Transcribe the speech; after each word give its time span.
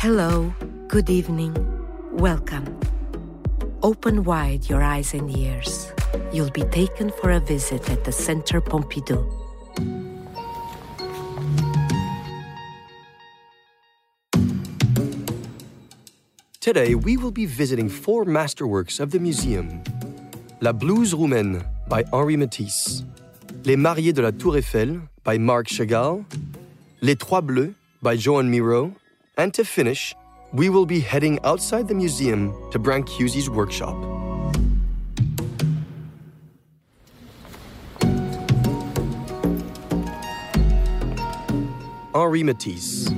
Hello, 0.00 0.50
good 0.88 1.10
evening, 1.10 1.54
welcome. 2.10 2.64
Open 3.82 4.24
wide 4.24 4.66
your 4.66 4.82
eyes 4.82 5.12
and 5.12 5.28
ears. 5.36 5.92
You'll 6.32 6.48
be 6.52 6.62
taken 6.62 7.12
for 7.20 7.32
a 7.32 7.38
visit 7.38 7.86
at 7.90 8.04
the 8.04 8.10
Centre 8.10 8.62
Pompidou. 8.62 9.20
Today, 16.60 16.94
we 16.94 17.18
will 17.18 17.30
be 17.30 17.44
visiting 17.44 17.90
four 17.90 18.24
masterworks 18.24 19.00
of 19.00 19.10
the 19.10 19.18
museum 19.20 19.84
La 20.62 20.72
Blouse 20.72 21.12
Roumaine 21.12 21.62
by 21.90 22.04
Henri 22.10 22.38
Matisse, 22.38 23.04
Les 23.64 23.76
Mariés 23.76 24.14
de 24.14 24.22
la 24.22 24.30
Tour 24.30 24.56
Eiffel 24.56 24.98
by 25.24 25.36
Marc 25.36 25.68
Chagall, 25.68 26.24
Les 27.02 27.16
Trois 27.16 27.42
Bleus 27.42 27.74
by 28.00 28.16
Joan 28.16 28.50
Miro, 28.50 28.94
and 29.36 29.54
to 29.54 29.64
finish, 29.64 30.14
we 30.52 30.68
will 30.68 30.86
be 30.86 31.00
heading 31.00 31.38
outside 31.44 31.88
the 31.88 31.94
museum 31.94 32.52
to 32.70 32.78
Brancusi's 32.78 33.48
workshop. 33.48 33.96
Henri 42.14 42.42
Matisse, 42.42 43.08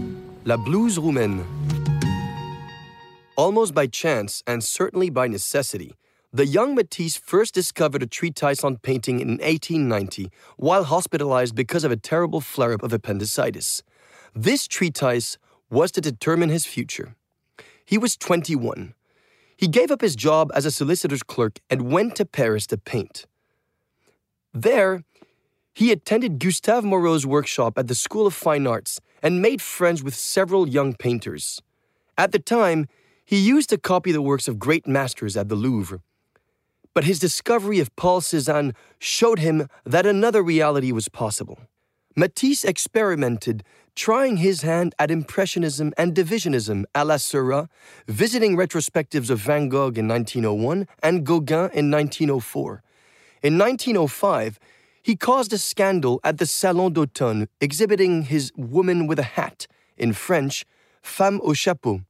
La 0.45 0.57
Blouse 0.57 0.98
Roumaine. 0.98 1.45
Almost 3.37 3.74
by 3.74 3.87
chance, 3.87 4.43
and 4.47 4.63
certainly 4.63 5.09
by 5.09 5.27
necessity, 5.27 5.95
the 6.33 6.47
young 6.47 6.74
Matisse 6.74 7.16
first 7.16 7.52
discovered 7.52 8.02
a 8.02 8.07
treatise 8.07 8.63
on 8.65 8.77
painting 8.79 9.21
in 9.21 9.33
1890 9.33 10.30
while 10.57 10.85
hospitalized 10.85 11.55
because 11.55 11.85
of 11.85 11.90
a 11.90 11.96
terrible 11.96 12.40
flare 12.40 12.73
up 12.73 12.83
of 12.83 12.93
appendicitis. 12.93 13.83
This 14.35 14.66
treatise 14.66 15.37
was 15.73 15.90
to 15.92 16.01
determine 16.01 16.51
his 16.51 16.66
future. 16.66 17.16
He 17.84 17.98
was 17.98 18.16
21. 18.16 18.95
He 19.56 19.66
gave 19.66 19.90
up 19.90 20.02
his 20.02 20.15
job 20.15 20.52
as 20.54 20.66
a 20.66 20.70
solicitor's 20.70 21.23
clerk 21.23 21.59
and 21.70 21.90
went 21.90 22.15
to 22.16 22.24
Paris 22.24 22.66
to 22.68 22.76
paint. 22.76 23.26
There, 24.52 25.02
he 25.73 25.90
attended 25.90 26.38
Gustave 26.38 26.87
Moreau's 26.87 27.26
workshop 27.26 27.78
at 27.78 27.88
the 27.88 27.95
School 27.95 28.26
of 28.26 28.34
Fine 28.34 28.66
Arts 28.66 29.00
and 29.23 29.40
made 29.40 29.62
friends 29.62 30.02
with 30.02 30.15
several 30.15 30.68
young 30.68 30.95
painters. 30.95 31.62
At 32.18 32.32
the 32.32 32.38
time, 32.38 32.87
he 33.24 33.38
used 33.38 33.70
to 33.70 33.78
copy 33.78 34.12
the 34.12 34.20
works 34.20 34.48
of 34.48 34.59
great 34.59 34.87
masters 34.87 35.37
at 35.37 35.48
the 35.48 35.54
Louvre. 35.54 36.00
But 36.93 37.04
his 37.04 37.18
discovery 37.18 37.80
of 37.80 37.95
Paul 37.96 38.20
Cézanne 38.20 38.74
showed 38.98 39.38
him 39.38 39.68
that 39.87 40.04
another 40.04 40.43
reality 40.43 40.93
was 40.93 41.09
possible. 41.09 41.59
Matisse 42.15 42.65
experimented, 42.65 43.65
trying 43.95 44.38
his 44.38 44.63
hand 44.63 44.95
at 44.99 45.10
Impressionism 45.10 45.93
and 45.96 46.15
Divisionism 46.15 46.85
à 46.95 47.07
la 47.07 47.16
Seurat, 47.16 47.68
visiting 48.07 48.57
retrospectives 48.57 49.30
of 49.30 49.38
Van 49.38 49.68
Gogh 49.68 49.93
in 49.96 50.09
1901 50.09 50.87
and 51.02 51.24
Gauguin 51.24 51.71
in 51.73 51.90
1904. 51.90 52.83
In 53.43 53.59
1905, 53.59 54.59
he 55.02 55.16
caused 55.16 55.52
a 55.52 55.59
scandal 55.59 56.21
at 56.23 56.38
the 56.38 56.46
Salon 56.46 56.93
d'Automne, 56.93 57.49
exhibiting 57.60 58.23
his 58.23 58.52
Woman 58.57 59.07
with 59.07 59.18
a 59.18 59.35
Hat, 59.35 59.66
in 59.96 60.13
French, 60.13 60.65
Femme 61.02 61.40
au 61.43 61.55
Chapeau. 61.55 62.02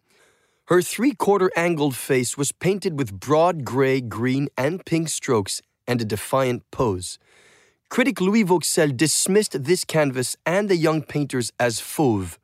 Her 0.66 0.82
three 0.82 1.12
quarter 1.12 1.50
angled 1.56 1.96
face 1.96 2.36
was 2.36 2.52
painted 2.52 2.98
with 2.98 3.18
broad 3.18 3.64
gray, 3.64 4.00
green, 4.00 4.48
and 4.56 4.84
pink 4.84 5.08
strokes 5.08 5.62
and 5.86 6.00
a 6.00 6.04
defiant 6.04 6.62
pose. 6.70 7.18
Critic 7.92 8.22
Louis 8.22 8.42
Vauxcelles 8.42 8.94
dismissed 8.94 9.64
this 9.64 9.84
canvas 9.84 10.34
and 10.46 10.70
the 10.70 10.76
young 10.76 11.02
painters 11.02 11.52
as 11.60 11.78
fauve. 11.78 12.38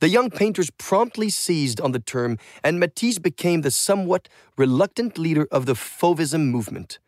The 0.00 0.08
young 0.08 0.30
painters 0.30 0.70
promptly 0.78 1.28
seized 1.28 1.78
on 1.78 1.92
the 1.92 1.98
term, 1.98 2.38
and 2.64 2.80
Matisse 2.80 3.18
became 3.18 3.60
the 3.60 3.70
somewhat 3.70 4.30
reluctant 4.56 5.18
leader 5.18 5.46
of 5.52 5.66
the 5.66 5.74
Fauvism 5.74 6.46
movement. 6.46 7.00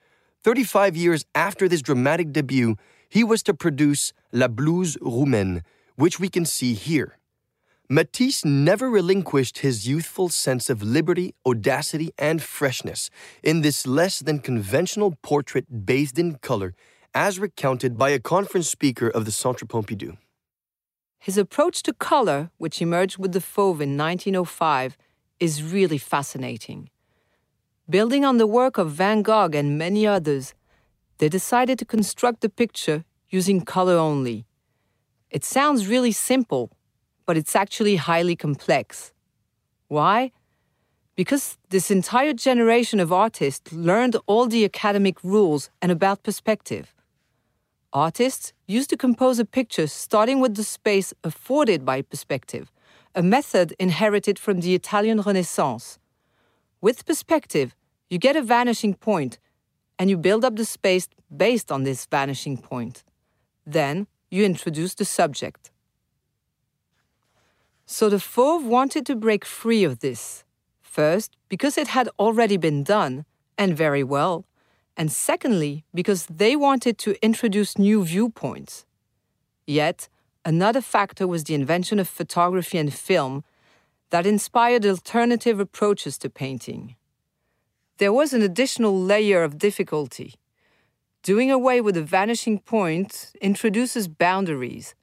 35 0.45 0.95
years 0.95 1.25
after 1.35 1.71
this 1.71 1.81
dramatic 1.81 2.33
debut, 2.33 2.77
he 3.09 3.25
was 3.25 3.43
to 3.45 3.55
produce 3.55 4.13
La 4.31 4.49
Blouse 4.49 4.99
Roumaine, 4.99 5.63
which 5.97 6.21
we 6.21 6.29
can 6.29 6.45
see 6.45 6.75
here. 6.75 7.17
Matisse 7.89 8.45
never 8.45 8.91
relinquished 8.91 9.61
his 9.61 9.89
youthful 9.89 10.29
sense 10.29 10.69
of 10.69 10.83
liberty, 10.83 11.35
audacity, 11.47 12.11
and 12.19 12.43
freshness 12.43 13.09
in 13.43 13.63
this 13.63 13.87
less 13.87 14.19
than 14.19 14.39
conventional 14.39 15.17
portrait 15.23 15.87
bathed 15.87 16.19
in 16.19 16.35
color, 16.35 16.75
as 17.15 17.39
recounted 17.39 17.99
by 17.99 18.11
a 18.11 18.19
conference 18.19 18.69
speaker 18.69 19.09
of 19.09 19.25
the 19.25 19.33
Centre 19.33 19.67
Pompidou. 19.67 20.17
His 21.19 21.37
approach 21.37 21.83
to 21.83 21.93
color, 21.93 22.51
which 22.59 22.81
emerged 22.81 23.19
with 23.19 23.33
the 23.33 23.41
Fauve 23.41 23.81
in 23.81 23.97
1905, 23.97 24.97
is 25.39 25.63
really 25.63 25.99
fascinating. 25.99 26.89
Building 27.89 28.25
on 28.25 28.39
the 28.39 28.47
work 28.47 28.79
of 28.79 28.93
Van 28.93 29.23
Gogh 29.23 29.51
and 29.53 29.77
many 29.77 30.07
others, 30.07 30.55
they 31.19 31.29
decided 31.29 31.79
to 31.79 31.85
construct 31.85 32.41
the 32.41 32.49
picture 32.49 33.05
using 33.29 33.61
color 33.61 33.97
only. 33.97 34.47
It 35.31 35.45
sounds 35.45 35.89
really 35.89 36.13
simple, 36.13 36.71
but 37.27 37.37
it's 37.37 37.55
actually 37.55 37.97
highly 37.97 38.37
complex. 38.37 39.13
Why? 39.89 40.33
Because 41.17 41.59
this 41.69 41.91
entire 41.91 42.33
generation 42.33 43.01
of 43.01 43.13
artists 43.13 43.73
learned 43.73 44.17
all 44.27 44.47
the 44.47 44.65
academic 44.65 45.23
rules 45.23 45.69
and 45.83 45.93
about 45.93 46.23
perspective. 46.23 46.95
Artists 47.93 48.53
used 48.69 48.89
to 48.91 48.97
compose 48.97 49.41
a 49.41 49.45
picture 49.45 49.89
starting 49.89 50.39
with 50.39 50.55
the 50.55 50.63
space 50.63 51.13
afforded 51.25 51.85
by 51.85 52.03
perspective, 52.03 52.71
a 53.17 53.23
method 53.23 53.75
inherited 53.81 54.39
from 54.39 54.61
the 54.61 54.75
Italian 54.75 55.21
Renaissance. 55.21 55.99
With 56.81 57.05
perspective, 57.05 57.75
you 58.09 58.19
get 58.19 58.37
a 58.37 58.43
vanishing 58.43 58.95
point, 58.95 59.39
and 59.99 60.09
you 60.09 60.17
build 60.17 60.45
up 60.45 60.55
the 60.55 60.65
space 60.65 61.09
based 61.37 61.73
on 61.73 61.83
this 61.83 62.07
vanishing 62.07 62.57
point. 62.57 63.03
Then 63.67 64.07
you 64.31 64.45
introduce 64.45 64.95
the 64.95 65.05
subject. 65.05 65.73
So 67.87 68.09
the 68.09 68.21
Fauve 68.21 68.65
wanted 68.65 69.05
to 69.07 69.17
break 69.17 69.45
free 69.45 69.83
of 69.83 69.99
this. 69.99 70.45
First, 70.81 71.37
because 71.49 71.77
it 71.77 71.89
had 71.89 72.09
already 72.21 72.57
been 72.57 72.85
done, 72.85 73.25
and 73.59 73.77
very 73.77 74.05
well, 74.05 74.45
and 75.01 75.11
secondly, 75.11 75.75
because 76.01 76.27
they 76.27 76.55
wanted 76.55 76.97
to 76.99 77.11
introduce 77.29 77.79
new 77.89 78.05
viewpoints. 78.05 78.85
Yet, 79.67 80.09
another 80.45 80.83
factor 80.95 81.27
was 81.27 81.43
the 81.45 81.55
invention 81.55 81.99
of 81.99 82.09
photography 82.09 82.79
and 82.79 82.93
film 82.93 83.43
that 84.11 84.27
inspired 84.27 84.85
alternative 84.85 85.59
approaches 85.59 86.19
to 86.19 86.29
painting 86.43 86.97
there 88.01 88.13
was 88.15 88.33
an 88.33 88.41
additional 88.41 88.99
layer 88.99 89.45
of 89.45 89.59
difficulty. 89.59 90.35
Doing 91.23 91.51
away 91.51 91.83
with 91.83 91.97
the 91.97 92.03
vanishing 92.03 92.59
point 92.59 93.33
introduces 93.43 94.09
boundaries. 94.09 94.95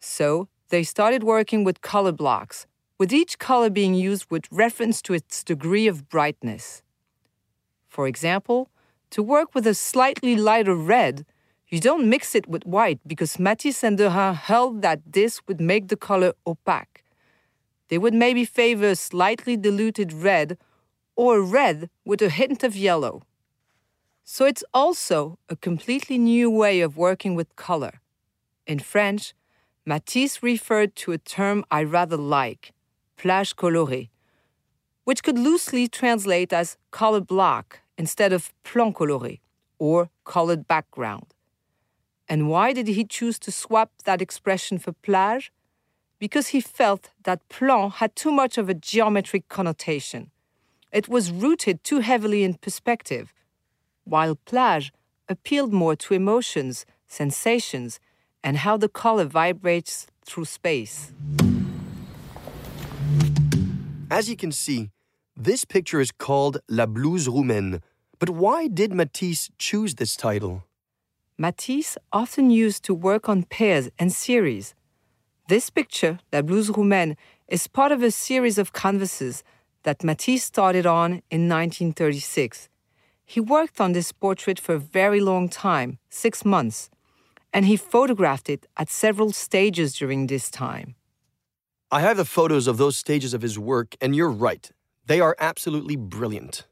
So, 0.00 0.48
they 0.70 0.82
started 0.82 1.22
working 1.22 1.62
with 1.62 1.80
color 1.80 2.10
blocks, 2.10 2.66
with 2.98 3.12
each 3.12 3.38
color 3.38 3.70
being 3.70 3.94
used 3.94 4.26
with 4.32 4.50
reference 4.50 5.00
to 5.02 5.14
its 5.14 5.44
degree 5.44 5.86
of 5.86 6.08
brightness. 6.08 6.82
For 7.88 8.08
example, 8.08 8.68
to 9.10 9.22
work 9.22 9.54
with 9.54 9.66
a 9.66 9.74
slightly 9.74 10.36
lighter 10.36 10.74
red, 10.74 11.24
you 11.68 11.80
don't 11.80 12.08
mix 12.08 12.34
it 12.34 12.48
with 12.48 12.64
white 12.64 13.00
because 13.06 13.38
Matisse 13.38 13.84
and 13.84 13.98
Derain 13.98 14.34
held 14.34 14.82
that 14.82 15.00
this 15.12 15.40
would 15.46 15.60
make 15.60 15.88
the 15.88 15.96
color 15.96 16.32
opaque. 16.46 17.04
They 17.88 17.98
would 17.98 18.14
maybe 18.14 18.44
favor 18.44 18.88
a 18.88 18.96
slightly 18.96 19.56
diluted 19.56 20.12
red 20.12 20.58
or 21.16 21.42
red 21.42 21.90
with 22.04 22.22
a 22.22 22.30
hint 22.30 22.62
of 22.62 22.76
yellow. 22.76 23.22
So 24.24 24.44
it's 24.44 24.64
also 24.74 25.38
a 25.48 25.56
completely 25.56 26.18
new 26.18 26.50
way 26.50 26.80
of 26.80 26.96
working 26.96 27.34
with 27.34 27.56
color. 27.56 28.00
In 28.66 28.78
French, 28.78 29.34
Matisse 29.86 30.42
referred 30.42 30.94
to 30.96 31.12
a 31.12 31.18
term 31.18 31.64
I 31.70 31.82
rather 31.82 32.18
like, 32.18 32.72
plage 33.16 33.56
colorée, 33.56 34.10
which 35.04 35.22
could 35.22 35.38
loosely 35.38 35.88
translate 35.88 36.52
as 36.52 36.76
color 36.90 37.22
block 37.22 37.80
instead 37.98 38.32
of 38.32 38.50
plan 38.62 38.94
coloré 38.94 39.40
or 39.78 40.08
colored 40.24 40.66
background. 40.66 41.26
And 42.30 42.48
why 42.48 42.72
did 42.72 42.88
he 42.88 43.04
choose 43.04 43.38
to 43.40 43.52
swap 43.52 43.90
that 44.04 44.22
expression 44.22 44.78
for 44.78 44.92
plage? 44.92 45.52
Because 46.18 46.48
he 46.48 46.60
felt 46.62 47.10
that 47.24 47.46
plan 47.50 47.90
had 47.90 48.16
too 48.16 48.32
much 48.32 48.56
of 48.56 48.70
a 48.70 48.74
geometric 48.74 49.48
connotation 49.48 50.30
it 50.90 51.08
was 51.08 51.30
rooted 51.30 51.84
too 51.84 52.00
heavily 52.00 52.44
in 52.44 52.54
perspective, 52.54 53.34
while 54.04 54.36
plage 54.36 54.92
appealed 55.28 55.72
more 55.72 55.94
to 55.96 56.14
emotions, 56.14 56.86
sensations, 57.06 58.00
and 58.42 58.58
how 58.58 58.76
the 58.76 58.88
color 58.88 59.24
vibrates 59.24 60.06
through 60.24 60.46
space. 60.46 61.12
As 64.10 64.30
you 64.30 64.36
can 64.36 64.52
see, 64.52 64.90
this 65.40 65.64
picture 65.64 66.00
is 66.00 66.10
called 66.10 66.58
La 66.68 66.84
Blouse 66.84 67.28
Roumaine. 67.28 67.80
But 68.18 68.30
why 68.30 68.66
did 68.66 68.92
Matisse 68.92 69.48
choose 69.56 69.94
this 69.94 70.16
title? 70.16 70.64
Matisse 71.38 71.96
often 72.12 72.50
used 72.50 72.82
to 72.84 72.92
work 72.92 73.28
on 73.28 73.44
pairs 73.44 73.88
and 74.00 74.12
series. 74.12 74.74
This 75.48 75.70
picture, 75.70 76.18
La 76.32 76.42
Blouse 76.42 76.70
Roumaine, 76.70 77.16
is 77.46 77.68
part 77.68 77.92
of 77.92 78.02
a 78.02 78.10
series 78.10 78.58
of 78.58 78.72
canvases 78.72 79.44
that 79.84 80.02
Matisse 80.02 80.42
started 80.42 80.86
on 80.86 81.22
in 81.30 81.48
1936. 81.48 82.68
He 83.24 83.38
worked 83.38 83.80
on 83.80 83.92
this 83.92 84.10
portrait 84.10 84.58
for 84.58 84.74
a 84.74 84.80
very 84.80 85.20
long 85.20 85.48
time, 85.48 85.98
six 86.10 86.44
months, 86.44 86.90
and 87.52 87.64
he 87.64 87.76
photographed 87.76 88.50
it 88.50 88.66
at 88.76 88.90
several 88.90 89.30
stages 89.30 89.94
during 89.94 90.26
this 90.26 90.50
time. 90.50 90.96
I 91.92 92.00
have 92.00 92.16
the 92.16 92.24
photos 92.24 92.66
of 92.66 92.76
those 92.76 92.96
stages 92.96 93.34
of 93.34 93.42
his 93.42 93.56
work, 93.56 93.94
and 94.00 94.16
you're 94.16 94.30
right. 94.30 94.68
They 95.08 95.20
are 95.20 95.34
absolutely 95.38 95.96
brilliant. 95.96 96.66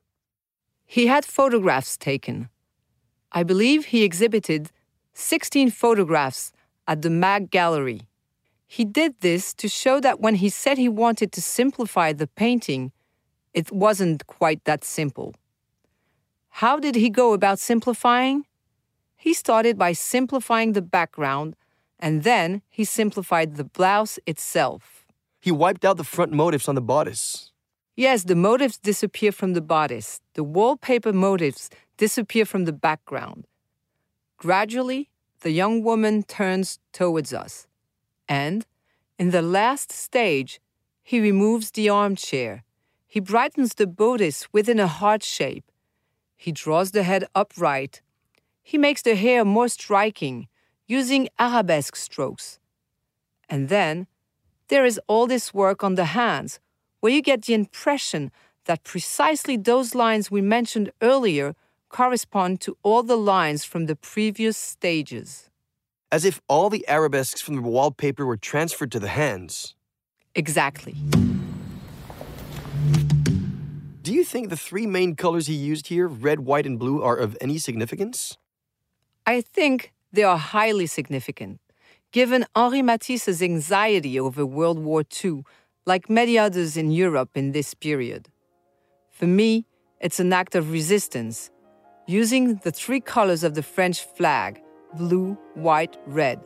He 0.85 1.07
had 1.07 1.25
photographs 1.25 1.97
taken. 1.97 2.51
I 3.33 3.43
believe 3.43 3.87
he 3.87 4.05
exhibited 4.05 4.71
16 5.15 5.71
photographs 5.71 6.53
at 6.87 7.01
the 7.01 7.09
Maeght 7.09 7.51
Gallery. 7.51 8.03
He 8.67 8.85
did 8.85 9.15
this 9.21 9.55
to 9.55 9.69
show 9.69 10.01
that 10.01 10.21
when 10.21 10.35
he 10.35 10.51
said 10.51 10.77
he 10.77 10.89
wanted 10.89 11.33
to 11.33 11.41
simplify 11.41 12.13
the 12.13 12.27
painting, 12.27 12.93
it 13.55 13.73
wasn't 13.73 14.27
quite 14.27 14.63
that 14.65 14.85
simple. 14.85 15.35
How 16.61 16.79
did 16.79 16.95
he 16.95 17.09
go 17.09 17.33
about 17.33 17.59
simplifying? 17.59 18.45
He 19.17 19.33
started 19.33 19.79
by 19.79 19.93
simplifying 19.93 20.73
the 20.73 20.83
background, 20.83 21.57
and 21.99 22.23
then 22.23 22.61
he 22.69 22.85
simplified 22.85 23.57
the 23.57 23.65
blouse 23.65 24.19
itself. 24.27 25.07
He 25.41 25.51
wiped 25.51 25.87
out 25.87 25.97
the 25.97 26.05
front 26.05 26.33
motifs 26.33 26.69
on 26.69 26.75
the 26.75 26.83
bodice. 26.83 27.53
Yes, 27.97 28.25
the 28.25 28.37
motifs 28.37 28.77
disappear 28.77 29.33
from 29.33 29.55
the 29.55 29.63
bodice. 29.63 30.21
The 30.35 30.45
wallpaper 30.45 31.15
motifs 31.15 31.71
disappear 31.97 32.45
from 32.45 32.67
the 32.67 32.73
background. 32.73 33.47
Gradually, 34.37 35.09
the 35.41 35.51
young 35.51 35.83
woman 35.83 36.23
turns 36.23 36.79
towards 36.93 37.33
us. 37.33 37.67
And, 38.29 38.67
in 39.19 39.31
the 39.31 39.41
last 39.41 39.91
stage, 39.93 40.61
he 41.03 41.21
removes 41.21 41.71
the 41.71 41.89
armchair. 41.89 42.65
He 43.07 43.21
brightens 43.21 43.75
the 43.75 43.87
bodice 43.87 44.47
within 44.53 44.79
a 44.79 44.87
heart 44.87 45.23
shape. 45.23 45.65
He 46.37 46.53
draws 46.53 46.91
the 46.91 47.03
head 47.03 47.25
upright. 47.35 48.03
He 48.63 48.77
makes 48.77 49.01
the 49.01 49.15
hair 49.15 49.43
more 49.43 49.69
striking, 49.69 50.49
using 50.87 51.31
arabesque 51.39 51.97
strokes. 51.97 52.59
And 53.49 53.71
then, 53.71 54.07
there 54.69 54.85
is 54.85 55.01
all 55.07 55.27
this 55.27 55.55
work 55.55 55.83
on 55.83 55.95
the 55.95 56.07
hands, 56.07 56.61
where 57.01 57.13
you 57.13 57.23
get 57.23 57.43
the 57.43 57.55
impression 57.55 58.31
that 58.65 58.85
precisely 58.85 59.57
those 59.57 59.95
lines 59.95 60.31
we 60.31 60.41
mentioned 60.41 60.91
earlier 61.01 61.55
correspond 61.89 62.61
to 62.61 62.77
all 62.83 63.03
the 63.03 63.17
lines 63.17 63.65
from 63.65 63.87
the 63.87 63.97
previous 63.97 64.57
stages 64.57 65.51
as 66.13 66.25
if 66.25 66.41
all 66.49 66.71
the 66.71 66.85
arabesques 66.89 67.41
from 67.41 67.57
the 67.57 67.63
wallpaper 67.63 68.25
were 68.25 68.37
transferred 68.37 68.93
to 68.93 69.01
the 69.01 69.09
hands. 69.09 69.75
Exactly. 70.35 70.95
Do 74.03 74.15
you 74.15 74.25
think 74.25 74.51
the 74.51 74.57
three 74.57 74.87
main 74.87 75.17
colors 75.17 75.47
he 75.49 75.55
used 75.55 75.89
here, 75.89 76.07
red, 76.07 76.41
white, 76.41 76.67
and 76.67 76.79
blue, 76.79 77.03
are 77.03 77.17
of 77.17 77.37
any 77.41 77.59
significance? 77.59 78.39
I 79.27 79.41
think 79.41 79.93
they 80.13 80.23
are 80.23 80.39
highly 80.39 80.87
significant, 80.87 81.61
given 82.13 82.47
Henri 82.55 82.83
Matisse's 82.83 83.43
anxiety 83.43 84.21
over 84.21 84.47
World 84.47 84.79
War 84.79 85.03
II, 85.25 85.43
like 85.87 86.11
many 86.11 86.37
others 86.37 86.77
in 86.77 86.91
Europe 86.91 87.31
in 87.37 87.53
this 87.53 87.73
period. 87.73 88.29
For 89.11 89.27
me, 89.27 89.67
it's 90.01 90.19
an 90.19 90.33
act 90.33 90.57
of 90.57 90.73
resistance, 90.73 91.51
using 92.09 92.57
the 92.57 92.73
three 92.73 93.01
colors 93.01 93.45
of 93.45 93.55
the 93.55 93.63
French 93.63 94.05
flag 94.05 94.61
blue, 94.95 95.37
white, 95.55 95.97
red. 96.07 96.41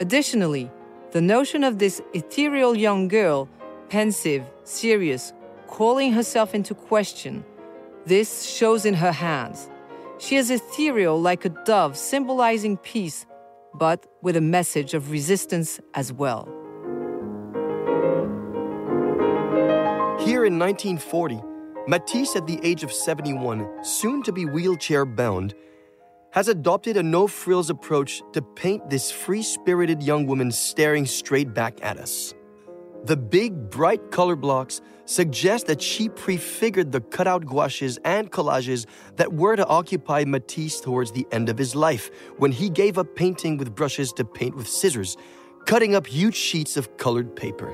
Additionally, 0.00 0.70
the 1.10 1.20
notion 1.20 1.62
of 1.62 1.78
this 1.78 2.00
ethereal 2.14 2.76
young 2.76 3.06
girl, 3.08 3.48
pensive, 3.90 4.44
serious, 4.64 5.32
calling 5.66 6.12
herself 6.12 6.54
into 6.54 6.74
question, 6.74 7.44
this 8.06 8.44
shows 8.44 8.86
in 8.86 8.94
her 8.94 9.12
hands. 9.12 9.68
She 10.18 10.36
is 10.36 10.50
ethereal 10.50 11.20
like 11.20 11.44
a 11.44 11.50
dove, 11.50 11.96
symbolizing 11.96 12.76
peace, 12.78 13.26
but 13.74 14.06
with 14.22 14.36
a 14.36 14.40
message 14.40 14.94
of 14.94 15.10
resistance 15.10 15.78
as 15.94 16.12
well. 16.12 16.61
Here 20.42 20.48
in 20.48 20.58
1940, 20.58 21.40
Matisse, 21.86 22.34
at 22.34 22.48
the 22.48 22.58
age 22.64 22.82
of 22.82 22.92
71, 22.92 23.84
soon 23.84 24.24
to 24.24 24.32
be 24.32 24.44
wheelchair 24.44 25.04
bound, 25.04 25.54
has 26.32 26.48
adopted 26.48 26.96
a 26.96 27.02
no 27.04 27.28
frills 27.28 27.70
approach 27.70 28.24
to 28.32 28.42
paint 28.42 28.90
this 28.90 29.08
free 29.08 29.44
spirited 29.44 30.02
young 30.02 30.26
woman 30.26 30.50
staring 30.50 31.06
straight 31.06 31.54
back 31.54 31.78
at 31.80 31.96
us. 31.96 32.34
The 33.04 33.16
big, 33.16 33.70
bright 33.70 34.10
color 34.10 34.34
blocks 34.34 34.80
suggest 35.04 35.68
that 35.68 35.80
she 35.80 36.08
prefigured 36.08 36.90
the 36.90 37.02
cutout 37.02 37.46
gouaches 37.46 38.00
and 38.04 38.28
collages 38.28 38.86
that 39.18 39.32
were 39.32 39.54
to 39.54 39.66
occupy 39.68 40.24
Matisse 40.26 40.80
towards 40.80 41.12
the 41.12 41.24
end 41.30 41.50
of 41.50 41.58
his 41.58 41.76
life, 41.76 42.10
when 42.38 42.50
he 42.50 42.68
gave 42.68 42.98
up 42.98 43.14
painting 43.14 43.58
with 43.58 43.76
brushes 43.76 44.12
to 44.14 44.24
paint 44.24 44.56
with 44.56 44.66
scissors, 44.66 45.16
cutting 45.66 45.94
up 45.94 46.08
huge 46.08 46.34
sheets 46.34 46.76
of 46.76 46.96
colored 46.96 47.36
paper. 47.36 47.72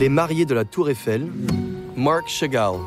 Les 0.00 0.08
Mariés 0.08 0.46
de 0.46 0.54
la 0.54 0.64
Tour 0.64 0.88
Eiffel, 0.88 1.30
Marc 1.94 2.26
Chagall. 2.26 2.80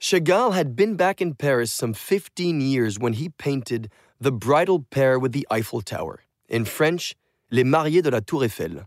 Chagall 0.00 0.54
had 0.54 0.74
been 0.74 0.96
back 0.96 1.20
in 1.20 1.34
Paris 1.34 1.70
some 1.70 1.92
15 1.92 2.62
years 2.62 2.98
when 2.98 3.12
he 3.12 3.28
painted 3.28 3.90
The 4.18 4.32
Bridal 4.32 4.86
Pair 4.88 5.18
with 5.18 5.32
the 5.32 5.46
Eiffel 5.50 5.82
Tower, 5.82 6.22
in 6.48 6.64
French, 6.64 7.14
Les 7.50 7.64
Mariés 7.64 8.02
de 8.02 8.10
la 8.10 8.20
Tour 8.20 8.44
Eiffel. 8.44 8.86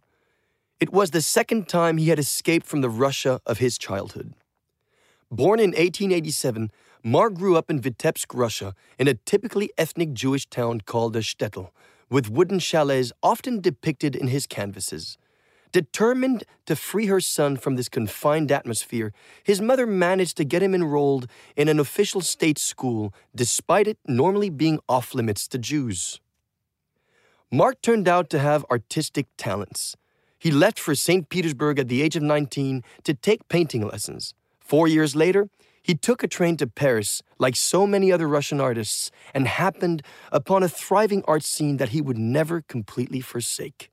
It 0.80 0.92
was 0.92 1.12
the 1.12 1.21
second 1.21 1.69
time 1.69 2.00
he 2.00 2.10
had 2.10 2.18
escaped 2.18 2.66
from 2.66 2.81
the 2.81 2.89
Russia 2.89 3.39
of 3.45 3.60
his 3.60 3.77
childhood. 3.77 4.33
Born 5.30 5.60
in 5.60 5.69
1887, 5.69 6.71
Marc 7.04 7.36
grew 7.36 7.56
up 7.56 7.69
in 7.69 7.80
Vitebsk, 7.80 8.33
Russia, 8.33 8.74
in 8.98 9.07
a 9.07 9.13
typically 9.13 9.69
ethnic 9.77 10.13
Jewish 10.13 10.48
town 10.48 10.81
called 10.81 11.16
a 11.16 11.19
shtetl, 11.19 11.69
with 12.09 12.28
wooden 12.28 12.57
chalets 12.57 13.11
often 13.21 13.61
depicted 13.61 14.16
in 14.16 14.30
his 14.30 14.47
canvases. 14.47 15.19
Determined 15.71 16.45
to 16.66 16.76
free 16.76 17.06
her 17.06 17.21
son 17.21 17.56
from 17.56 17.76
this 17.76 17.90
confined 17.90 18.52
atmosphere, 18.52 19.14
his 19.44 19.61
mother 19.61 19.85
managed 19.85 20.35
to 20.38 20.44
get 20.44 20.64
him 20.64 20.73
enrolled 20.73 21.28
in 21.56 21.68
an 21.68 21.80
official 21.80 22.21
state 22.21 22.57
school, 22.57 23.14
despite 23.35 23.88
it 23.88 23.99
normally 24.07 24.49
being 24.49 24.80
off 24.90 25.14
limits 25.14 25.47
to 25.49 25.59
Jews. 25.59 26.19
Marc 27.52 27.81
turned 27.81 28.07
out 28.07 28.30
to 28.31 28.40
have 28.40 28.66
artistic 28.71 29.28
talents. 29.38 29.95
He 30.40 30.49
left 30.49 30.80
for 30.80 30.95
St. 30.95 31.30
Petersburg 31.30 31.78
at 31.78 31.88
the 31.88 32.02
age 32.02 32.16
of 32.16 32.23
19 32.23 32.83
to 33.04 33.14
take 33.14 33.47
painting 33.47 33.88
lessons. 33.88 34.33
Four 34.59 34.88
years 34.88 35.16
later, 35.16 35.49
he 35.83 35.95
took 35.95 36.23
a 36.23 36.28
train 36.28 36.57
to 36.57 36.68
Paris, 36.68 37.21
like 37.38 37.56
so 37.56 37.85
many 37.85 38.11
other 38.11 38.28
Russian 38.28 38.61
artists, 38.61 39.11
and 39.33 39.47
happened 39.47 40.02
upon 40.31 40.64
a 40.64 40.69
thriving 40.69 41.23
art 41.28 41.44
scene 41.44 41.78
that 41.78 41.90
he 41.90 42.02
would 42.02 42.18
never 42.18 42.61
completely 42.61 43.19
forsake. 43.19 43.90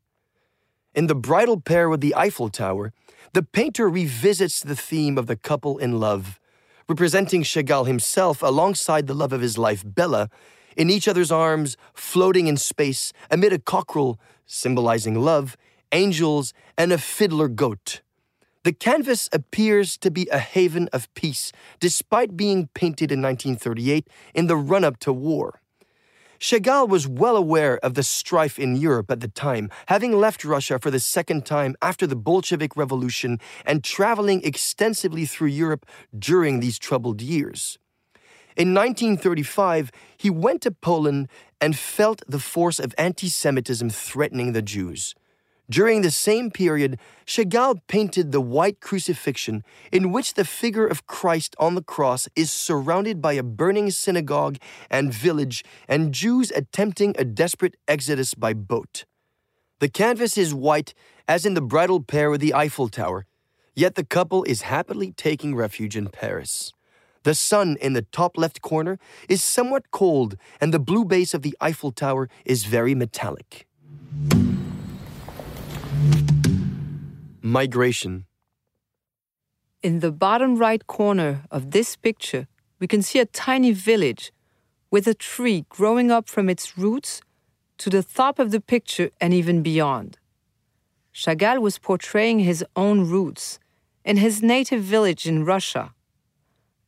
In 0.97 1.09
The 1.09 1.15
Bridal 1.15 1.61
Pair 1.61 1.91
with 1.91 2.01
the 2.01 2.15
Eiffel 2.15 2.49
Tower, 2.49 2.91
the 3.35 3.43
painter 3.43 3.87
revisits 3.87 4.63
the 4.63 4.75
theme 4.75 5.19
of 5.19 5.27
the 5.27 5.37
couple 5.37 5.77
in 5.77 6.01
love, 6.01 6.41
representing 6.89 7.43
Chagall 7.43 7.87
himself 7.87 8.43
alongside 8.43 9.07
the 9.07 9.13
love 9.13 9.35
of 9.35 9.43
his 9.43 9.59
life, 9.59 9.83
Bella, 9.85 10.31
in 10.75 10.89
each 10.89 11.07
other's 11.07 11.31
arms, 11.31 11.77
floating 11.93 12.47
in 12.47 12.57
space 12.57 13.13
amid 13.31 13.53
a 13.53 13.59
cockerel 13.59 14.19
symbolizing 14.47 15.21
love, 15.21 15.59
angels, 15.93 16.55
and 16.79 16.91
a 16.95 16.97
fiddler 16.97 17.49
goat. 17.49 18.01
The 18.65 18.73
canvas 18.73 19.29
appears 19.35 19.99
to 19.99 20.11
be 20.11 20.27
a 20.33 20.39
haven 20.39 20.89
of 20.95 21.13
peace, 21.13 21.53
despite 21.79 22.39
being 22.39 22.71
painted 22.73 23.13
in 23.13 23.21
1938 23.21 24.09
in 24.35 24.47
the 24.47 24.57
run 24.57 24.83
up 24.83 24.99
to 25.01 25.13
war. 25.13 25.61
Chagall 26.39 26.89
was 26.89 27.09
well 27.09 27.37
aware 27.37 27.79
of 27.79 27.95
the 27.95 28.03
strife 28.03 28.59
in 28.59 28.77
Europe 28.77 29.11
at 29.11 29.21
the 29.21 29.29
time, 29.29 29.71
having 29.87 30.13
left 30.13 30.45
Russia 30.45 30.79
for 30.79 30.91
the 30.91 31.01
second 31.01 31.47
time 31.47 31.75
after 31.81 32.07
the 32.07 32.17
Bolshevik 32.17 32.77
Revolution 32.77 33.41
and 33.65 33.83
traveling 33.83 34.43
extensively 34.45 35.25
through 35.25 35.49
Europe 35.49 35.87
during 36.17 36.61
these 36.61 36.79
troubled 36.79 37.23
years. 37.23 37.79
In 38.57 38.73
1935, 38.73 39.91
he 40.17 40.31
went 40.31 40.63
to 40.63 40.71
Poland 40.71 41.29
and 41.61 41.77
felt 41.77 42.23
the 42.27 42.39
force 42.39 42.79
of 42.79 42.95
anti 42.97 43.29
Semitism 43.29 43.91
threatening 43.91 44.53
the 44.53 44.63
Jews. 44.63 45.15
During 45.69 46.03
the 46.03 46.13
same 46.13 46.51
period, 46.53 46.99
Chagall 47.27 47.81
painted 47.89 48.31
the 48.31 48.41
White 48.41 48.81
Crucifixion, 48.81 49.65
in 49.91 50.13
which 50.13 50.35
the 50.35 50.45
figure 50.45 50.87
of 50.87 51.07
Christ 51.09 51.57
on 51.59 51.75
the 51.75 51.83
cross 51.83 52.29
is 52.37 52.53
surrounded 52.53 53.21
by 53.21 53.33
a 53.33 53.43
burning 53.43 53.91
synagogue 53.91 54.59
and 54.91 55.13
village 55.13 55.65
and 55.89 56.15
Jews 56.15 56.53
attempting 56.53 57.17
a 57.19 57.25
desperate 57.25 57.77
exodus 57.89 58.35
by 58.35 58.53
boat. 58.53 59.05
The 59.81 59.89
canvas 59.89 60.39
is 60.39 60.55
white, 60.55 60.95
as 61.27 61.45
in 61.45 61.55
the 61.55 61.61
bridal 61.61 62.01
pair 62.01 62.31
with 62.31 62.41
the 62.41 62.55
Eiffel 62.55 62.89
Tower. 62.89 63.27
Yet 63.75 63.97
the 63.97 64.05
couple 64.05 64.45
is 64.45 64.63
happily 64.63 65.13
taking 65.13 65.57
refuge 65.57 65.97
in 65.97 66.09
Paris. 66.09 66.73
The 67.25 67.35
sun 67.35 67.77
in 67.81 67.93
the 67.93 68.03
top 68.03 68.39
left 68.39 68.63
corner 68.63 69.01
is 69.29 69.43
somewhat 69.43 69.91
cold, 69.91 70.37
and 70.61 70.73
the 70.73 70.79
blue 70.79 71.05
base 71.05 71.35
of 71.35 71.43
the 71.43 71.57
Eiffel 71.61 71.91
Tower 71.91 72.29
is 72.45 72.65
very 72.65 72.95
metallic. 72.95 73.67
Migration. 77.43 78.27
In 79.83 80.01
the 80.01 80.11
bottom 80.11 80.57
right 80.57 80.87
corner 80.87 81.45
of 81.51 81.71
this 81.71 81.97
picture, 81.97 82.49
we 82.81 82.87
can 82.87 83.03
see 83.03 83.19
a 83.19 83.27
tiny 83.27 83.73
village 83.73 84.33
with 84.91 85.07
a 85.07 85.15
tree 85.15 85.65
growing 85.69 86.11
up 86.11 86.29
from 86.29 86.49
its 86.49 86.77
roots 86.77 87.21
to 87.79 87.91
the 87.91 88.03
top 88.03 88.39
of 88.39 88.51
the 88.51 88.61
picture 88.61 89.11
and 89.21 89.33
even 89.33 89.63
beyond. 89.63 90.19
Chagall 91.15 91.61
was 91.61 91.79
portraying 91.79 92.41
his 92.41 92.65
own 92.75 93.09
roots 93.09 93.59
in 94.05 94.17
his 94.19 94.43
native 94.43 94.83
village 94.83 95.27
in 95.27 95.45
Russia. 95.45 95.95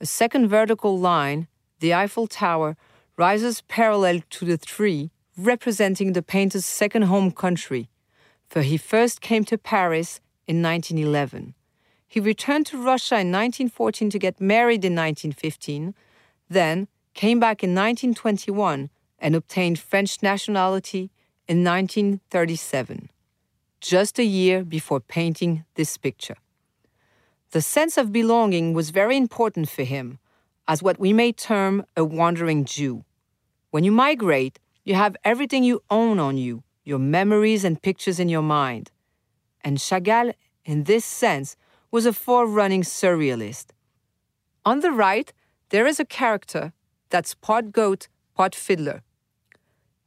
A 0.00 0.06
second 0.06 0.48
vertical 0.48 0.98
line, 0.98 1.48
the 1.80 1.94
Eiffel 1.94 2.26
Tower, 2.26 2.76
rises 3.16 3.62
parallel 3.62 4.20
to 4.30 4.44
the 4.44 4.58
tree, 4.58 5.10
representing 5.36 6.12
the 6.12 6.22
painter's 6.22 6.66
second 6.66 7.02
home 7.02 7.30
country, 7.30 7.88
for 8.48 8.62
he 8.62 8.76
first 8.76 9.20
came 9.20 9.44
to 9.44 9.58
Paris 9.58 10.20
in 10.46 10.62
1911. 10.62 11.54
He 12.06 12.20
returned 12.20 12.66
to 12.66 12.82
Russia 12.82 13.16
in 13.16 13.30
1914 13.30 14.10
to 14.10 14.18
get 14.18 14.40
married 14.40 14.84
in 14.84 14.94
1915, 14.94 15.94
then 16.48 16.88
came 17.14 17.38
back 17.38 17.62
in 17.62 17.74
1921 17.74 18.88
and 19.18 19.34
obtained 19.34 19.78
French 19.78 20.22
nationality 20.22 21.10
in 21.46 21.62
1937, 21.64 23.10
just 23.80 24.18
a 24.18 24.24
year 24.24 24.64
before 24.64 25.00
painting 25.00 25.64
this 25.74 25.96
picture. 25.96 26.36
The 27.50 27.60
sense 27.60 27.96
of 27.96 28.12
belonging 28.12 28.72
was 28.72 28.90
very 28.90 29.16
important 29.16 29.68
for 29.68 29.82
him, 29.82 30.18
as 30.66 30.82
what 30.82 30.98
we 30.98 31.12
may 31.12 31.32
term 31.32 31.84
a 31.96 32.04
wandering 32.04 32.64
Jew. 32.64 33.04
When 33.70 33.84
you 33.84 33.92
migrate, 33.92 34.58
you 34.84 34.94
have 34.94 35.16
everything 35.24 35.64
you 35.64 35.82
own 35.90 36.18
on 36.18 36.38
you, 36.38 36.62
your 36.88 36.98
memories 36.98 37.64
and 37.64 37.82
pictures 37.82 38.18
in 38.18 38.30
your 38.30 38.42
mind. 38.42 38.90
And 39.62 39.76
Chagall, 39.76 40.32
in 40.64 40.84
this 40.84 41.04
sense, 41.04 41.54
was 41.90 42.06
a 42.06 42.14
forerunning 42.14 42.82
surrealist. 42.82 43.66
On 44.64 44.80
the 44.80 44.90
right, 44.90 45.30
there 45.68 45.86
is 45.86 46.00
a 46.00 46.06
character 46.06 46.72
that's 47.10 47.34
part 47.34 47.72
goat, 47.72 48.08
part 48.34 48.54
fiddler. 48.54 49.02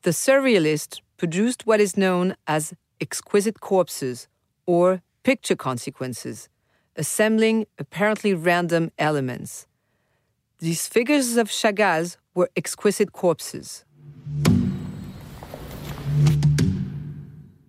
The 0.01 0.09
surrealist 0.09 1.01
produced 1.17 1.67
what 1.67 1.79
is 1.79 1.95
known 1.95 2.35
as 2.47 2.73
exquisite 2.99 3.59
corpses 3.59 4.27
or 4.65 5.03
picture 5.21 5.55
consequences, 5.55 6.49
assembling 6.95 7.67
apparently 7.77 8.33
random 8.33 8.91
elements. 8.97 9.67
These 10.57 10.87
figures 10.87 11.37
of 11.37 11.49
Chagall's 11.49 12.17
were 12.33 12.49
exquisite 12.55 13.11
corpses. 13.11 13.85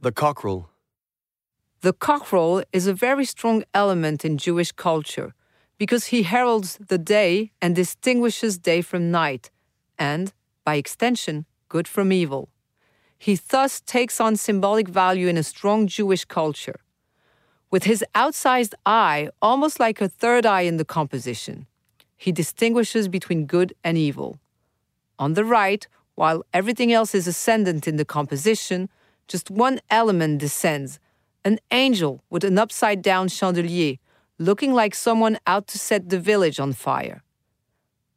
The 0.03 0.11
cockerel. 0.11 0.69
The 1.83 1.93
cockerel 1.93 2.65
is 2.73 2.89
a 2.89 2.93
very 2.93 3.25
strong 3.25 3.63
element 3.73 4.25
in 4.25 4.37
Jewish 4.37 4.73
culture 4.73 5.33
because 5.79 6.07
he 6.07 6.25
heralds 6.25 6.77
the 6.89 6.99
day 6.99 7.53
and 7.63 7.77
distinguishes 7.77 8.59
day 8.59 8.83
from 8.83 9.13
night, 9.13 9.53
and, 9.97 10.33
by 10.65 10.75
extension, 10.75 11.47
good 11.69 11.87
from 11.87 12.13
evil. 12.13 12.49
He 13.17 13.37
thus 13.37 13.81
takes 13.81 14.21
on 14.21 14.35
symbolic 14.35 14.89
value 14.89 15.29
in 15.29 15.37
a 15.37 15.45
strong 15.45 15.87
Jewish 15.87 16.25
culture. 16.25 16.81
With 17.71 17.85
his 17.85 18.05
outsized 18.13 18.75
eye, 18.85 19.29
almost 19.41 19.79
like 19.79 20.01
a 20.01 20.09
third 20.09 20.45
eye 20.45 20.63
in 20.63 20.79
the 20.79 20.85
composition, 20.85 21.69
he 22.17 22.33
distinguishes 22.33 23.07
between 23.07 23.47
good 23.47 23.73
and 23.85 23.97
evil. 23.97 24.41
On 25.21 25.35
the 25.35 25.45
right, 25.45 25.87
while 26.17 26.43
everything 26.53 26.93
else 26.93 27.15
is 27.15 27.29
ascendant 27.29 27.87
in 27.87 27.99
the 27.99 28.05
composition, 28.05 28.89
just 29.33 29.51
one 29.51 29.81
element 29.89 30.39
descends 30.41 31.01
an 31.43 31.59
angel 31.71 32.23
with 32.29 32.45
an 32.45 32.59
upside 32.59 33.01
down 33.01 33.29
chandelier, 33.29 33.97
looking 34.39 34.75
like 34.75 34.95
someone 34.95 35.39
out 35.47 35.67
to 35.69 35.79
set 35.79 36.11
the 36.11 36.21
village 36.21 36.61
on 36.61 36.75
fire. 36.75 37.23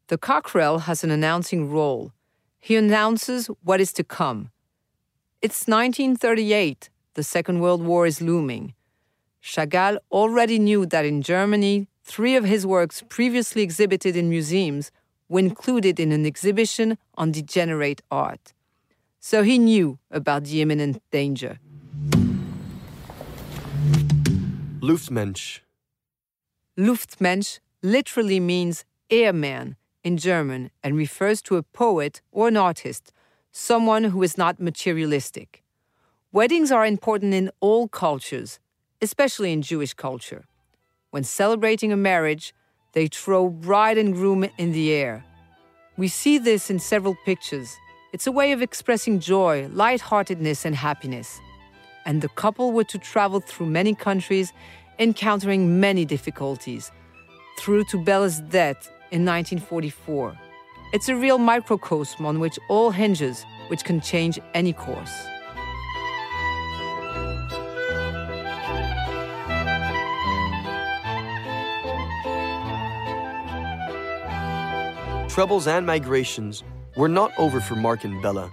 The 0.08 0.18
cockerel 0.18 0.80
has 0.80 1.06
an 1.06 1.12
announcing 1.12 1.72
role. 1.72 2.12
He 2.60 2.76
announces 2.76 3.48
what 3.64 3.80
is 3.80 3.94
to 3.94 4.04
come. 4.04 4.52
It's 5.42 5.68
1938, 5.68 6.90
the 7.14 7.24
Second 7.24 7.62
World 7.62 7.82
War 7.82 8.06
is 8.06 8.20
looming. 8.20 8.74
Chagall 9.42 10.00
already 10.12 10.60
knew 10.60 10.86
that 10.86 11.06
in 11.06 11.22
Germany, 11.22 11.88
three 12.04 12.36
of 12.36 12.44
his 12.44 12.68
works 12.68 13.02
previously 13.08 13.62
exhibited 13.62 14.18
in 14.18 14.28
museums 14.30 14.92
were 15.30 15.40
included 15.40 15.98
in 15.98 16.12
an 16.12 16.26
exhibition 16.26 16.98
on 17.16 17.32
degenerate 17.32 18.02
art. 18.12 18.55
So 19.28 19.42
he 19.42 19.58
knew 19.58 19.98
about 20.12 20.44
the 20.44 20.62
imminent 20.62 21.02
danger. 21.10 21.58
Luftmensch. 24.82 25.62
Luftmensch 26.78 27.60
literally 27.82 28.40
means 28.40 28.86
airman 29.10 29.78
in 30.04 30.18
German 30.18 30.70
and 30.84 30.96
refers 30.96 31.42
to 31.42 31.56
a 31.58 31.64
poet 31.64 32.22
or 32.32 32.50
an 32.50 32.56
artist, 32.56 33.12
someone 33.52 34.04
who 34.04 34.22
is 34.22 34.38
not 34.38 34.60
materialistic. 34.60 35.64
Weddings 36.32 36.72
are 36.72 36.86
important 36.86 37.34
in 37.34 37.50
all 37.62 37.88
cultures, 37.88 38.60
especially 39.02 39.52
in 39.52 39.64
Jewish 39.64 39.96
culture. 39.96 40.46
When 41.10 41.24
celebrating 41.24 41.92
a 41.92 41.98
marriage, 41.98 42.54
they 42.92 43.08
throw 43.08 43.50
bride 43.50 43.98
and 43.98 44.14
groom 44.14 44.48
in 44.60 44.72
the 44.72 44.94
air. 44.94 45.26
We 45.98 46.10
see 46.10 46.38
this 46.38 46.70
in 46.70 46.78
several 46.78 47.18
pictures. 47.26 47.76
It's 48.16 48.28
a 48.28 48.32
way 48.32 48.54
of 48.54 48.62
expressing 48.62 49.20
joy, 49.20 49.68
lightheartedness, 49.74 50.64
and 50.64 50.74
happiness. 50.74 51.42
And 52.06 52.22
the 52.22 52.30
couple 52.30 52.72
were 52.72 52.86
to 52.86 52.98
travel 52.98 53.42
through 53.42 53.66
many 53.66 53.94
countries, 53.94 54.54
encountering 55.00 55.82
many 55.82 56.06
difficulties, 56.06 56.94
through 57.60 57.84
to 57.92 58.02
Bella's 58.02 58.40
death 58.40 58.90
in 59.12 59.26
1944. 59.26 60.34
It's 60.94 61.10
a 61.10 61.16
real 61.18 61.38
microcosm 61.38 62.26
on 62.26 62.40
which 62.40 62.58
all 62.70 62.90
hinges, 62.90 63.46
which 63.68 63.84
can 63.84 64.00
change 64.00 64.40
any 64.54 64.72
course. 64.72 65.12
Troubles 75.28 75.68
and 75.68 75.86
migrations 75.86 76.64
were 76.96 77.10
not 77.10 77.32
over 77.38 77.60
for 77.60 77.76
Marc 77.76 78.04
and 78.04 78.22
Bella, 78.22 78.50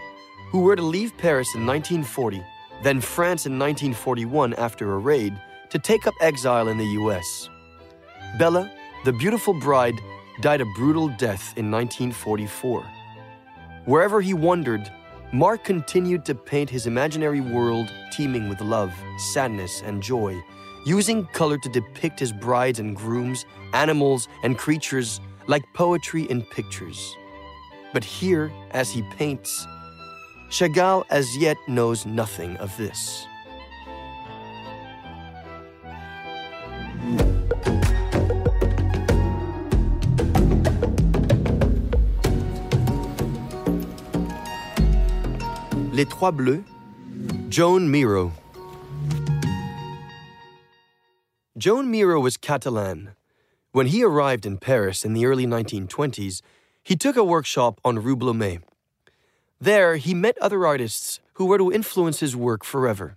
who 0.50 0.60
were 0.60 0.76
to 0.76 0.82
leave 0.82 1.16
Paris 1.16 1.54
in 1.54 1.66
1940, 1.66 2.42
then 2.82 3.00
France 3.00 3.46
in 3.46 3.58
1941 3.58 4.54
after 4.54 4.92
a 4.92 4.98
raid, 4.98 5.38
to 5.70 5.78
take 5.78 6.06
up 6.06 6.14
exile 6.20 6.68
in 6.68 6.76
the 6.76 6.92
US. 7.00 7.48
Bella, 8.38 8.70
the 9.04 9.12
beautiful 9.12 9.54
bride, 9.54 9.94
died 10.40 10.60
a 10.60 10.66
brutal 10.76 11.08
death 11.08 11.56
in 11.56 11.70
1944. 11.70 12.84
Wherever 13.84 14.20
he 14.20 14.34
wandered, 14.34 14.90
Marc 15.32 15.64
continued 15.64 16.24
to 16.26 16.34
paint 16.34 16.68
his 16.68 16.86
imaginary 16.86 17.40
world 17.40 17.90
teeming 18.12 18.48
with 18.48 18.60
love, 18.60 18.92
sadness, 19.32 19.82
and 19.82 20.02
joy, 20.02 20.38
using 20.84 21.26
color 21.32 21.56
to 21.58 21.68
depict 21.68 22.20
his 22.20 22.32
brides 22.32 22.80
and 22.80 22.94
grooms, 22.94 23.46
animals, 23.72 24.28
and 24.42 24.58
creatures 24.58 25.20
like 25.46 25.62
poetry 25.74 26.24
in 26.24 26.42
pictures. 26.42 27.16
But 27.92 28.04
here, 28.04 28.50
as 28.70 28.90
he 28.90 29.02
paints, 29.16 29.66
Chagall 30.48 31.04
as 31.10 31.36
yet 31.36 31.56
knows 31.68 32.06
nothing 32.06 32.56
of 32.56 32.74
this. 32.76 33.26
Les 45.92 46.06
Trois 46.06 46.30
Bleus, 46.30 46.64
Joan 47.50 47.92
Miró. 47.92 48.32
Joan 51.58 51.92
Miró 51.92 52.20
was 52.22 52.38
Catalan. 52.38 53.10
When 53.72 53.86
he 53.88 54.02
arrived 54.02 54.46
in 54.46 54.56
Paris 54.56 55.04
in 55.04 55.12
the 55.12 55.26
early 55.26 55.46
1920s, 55.46 56.40
he 56.82 56.96
took 56.96 57.16
a 57.16 57.24
workshop 57.24 57.80
on 57.84 58.02
Rue 58.02 58.16
Blomet. 58.16 58.62
There, 59.60 59.96
he 59.96 60.14
met 60.14 60.36
other 60.38 60.66
artists 60.66 61.20
who 61.34 61.46
were 61.46 61.58
to 61.58 61.72
influence 61.72 62.20
his 62.20 62.34
work 62.34 62.64
forever. 62.64 63.16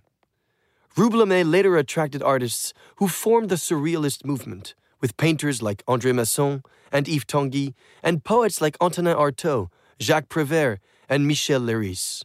Rue 0.96 1.10
Blomet 1.10 1.50
later 1.50 1.76
attracted 1.76 2.22
artists 2.22 2.72
who 2.96 3.08
formed 3.08 3.48
the 3.48 3.56
Surrealist 3.56 4.24
movement, 4.24 4.74
with 5.00 5.16
painters 5.16 5.60
like 5.60 5.84
André 5.86 6.14
Masson 6.14 6.62
and 6.92 7.08
Yves 7.08 7.26
Tanguy, 7.26 7.74
and 8.02 8.24
poets 8.24 8.60
like 8.60 8.76
Antonin 8.80 9.16
Artaud, 9.16 9.68
Jacques 10.00 10.28
Prévert, 10.28 10.78
and 11.08 11.26
Michel 11.26 11.60
Leiris. 11.60 12.24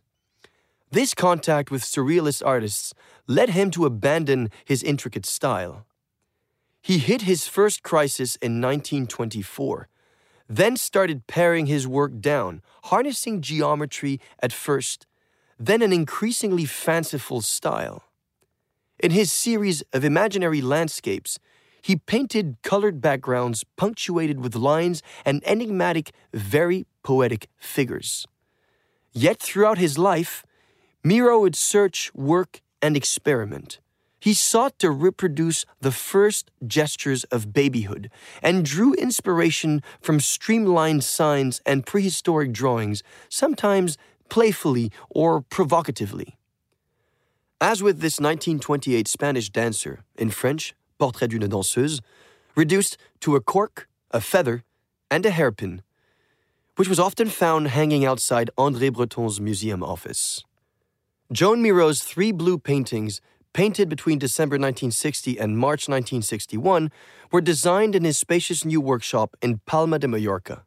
This 0.92 1.14
contact 1.14 1.72
with 1.72 1.84
Surrealist 1.84 2.46
artists 2.46 2.94
led 3.28 3.50
him 3.50 3.72
to 3.72 3.86
abandon 3.86 4.50
his 4.66 4.84
intricate 4.84 5.26
style. 5.26 5.86
He 6.82 6.98
hit 6.98 7.24
his 7.24 7.48
first 7.48 7.84
crisis 7.84 8.36
in 8.38 8.62
1924, 8.62 9.88
then 10.52 10.76
started 10.76 11.28
paring 11.28 11.68
his 11.68 11.88
work 11.88 12.20
down, 12.20 12.62
harnessing 12.86 13.40
geometry 13.40 14.20
at 14.44 14.52
first, 14.52 15.08
then 15.58 15.82
an 15.82 15.94
increasingly 15.94 16.66
fanciful 16.66 17.40
style. 17.40 18.04
In 19.00 19.12
his 19.12 19.32
series 19.32 19.82
of 19.94 20.04
imaginary 20.04 20.62
landscapes, 20.62 21.40
he 21.82 21.96
painted 21.96 22.58
colored 22.64 23.00
backgrounds 23.00 23.64
punctuated 23.78 24.42
with 24.42 24.56
lines 24.56 25.02
and 25.26 25.42
enigmatic, 25.46 26.12
very 26.34 26.86
poetic 27.02 27.48
figures. 27.58 28.28
Yet 29.14 29.40
throughout 29.40 29.78
his 29.78 29.98
life, 29.98 30.46
Miro 31.02 31.40
would 31.40 31.56
search, 31.56 32.14
work, 32.14 32.62
and 32.82 32.98
experiment. 32.98 33.80
He 34.22 34.36
sought 34.36 34.78
to 34.78 34.92
reproduce 34.92 35.66
the 35.82 35.92
first 35.92 36.52
gestures 36.68 37.24
of 37.26 37.54
babyhood 37.54 38.12
and 38.44 38.64
drew 38.64 38.94
inspiration 38.94 39.82
from 40.00 40.20
streamlined 40.20 41.04
signs 41.04 41.60
and 41.66 41.88
prehistoric 41.88 42.52
drawings, 42.52 43.02
sometimes 43.30 43.98
playfully 44.30 44.92
or 45.10 45.42
provocatively. 45.42 46.38
As 47.60 47.82
with 47.82 48.00
this 48.00 48.20
1928 48.20 49.08
Spanish 49.08 49.50
dancer, 49.50 50.04
in 50.16 50.30
French, 50.30 50.76
Portrait 51.00 51.28
d'une 51.28 51.50
danseuse, 51.50 52.00
reduced 52.56 52.98
to 53.22 53.36
a 53.36 53.42
cork, 53.42 53.90
a 54.12 54.22
feather, 54.22 54.64
and 55.10 55.26
a 55.26 55.32
hairpin, 55.32 55.82
which 56.76 56.88
was 56.88 57.00
often 57.00 57.28
found 57.28 57.70
hanging 57.70 58.06
outside 58.06 58.52
André 58.56 58.94
Breton's 58.94 59.42
museum 59.42 59.82
office. 59.82 60.44
Joan 61.32 61.64
Miro's 61.64 62.04
three 62.04 62.32
blue 62.32 62.60
paintings 62.60 63.20
painted 63.54 63.90
between 63.90 64.20
December 64.20 64.56
1960 64.56 65.38
and 65.40 65.58
March 65.58 65.88
1961, 65.88 66.92
were 67.32 67.42
designed 67.42 67.96
in 67.96 68.04
his 68.04 68.18
spacious 68.18 68.66
new 68.66 68.82
workshop 68.82 69.36
in 69.42 69.60
Palma 69.66 70.00
de 70.00 70.08
Mallorca. 70.08 70.64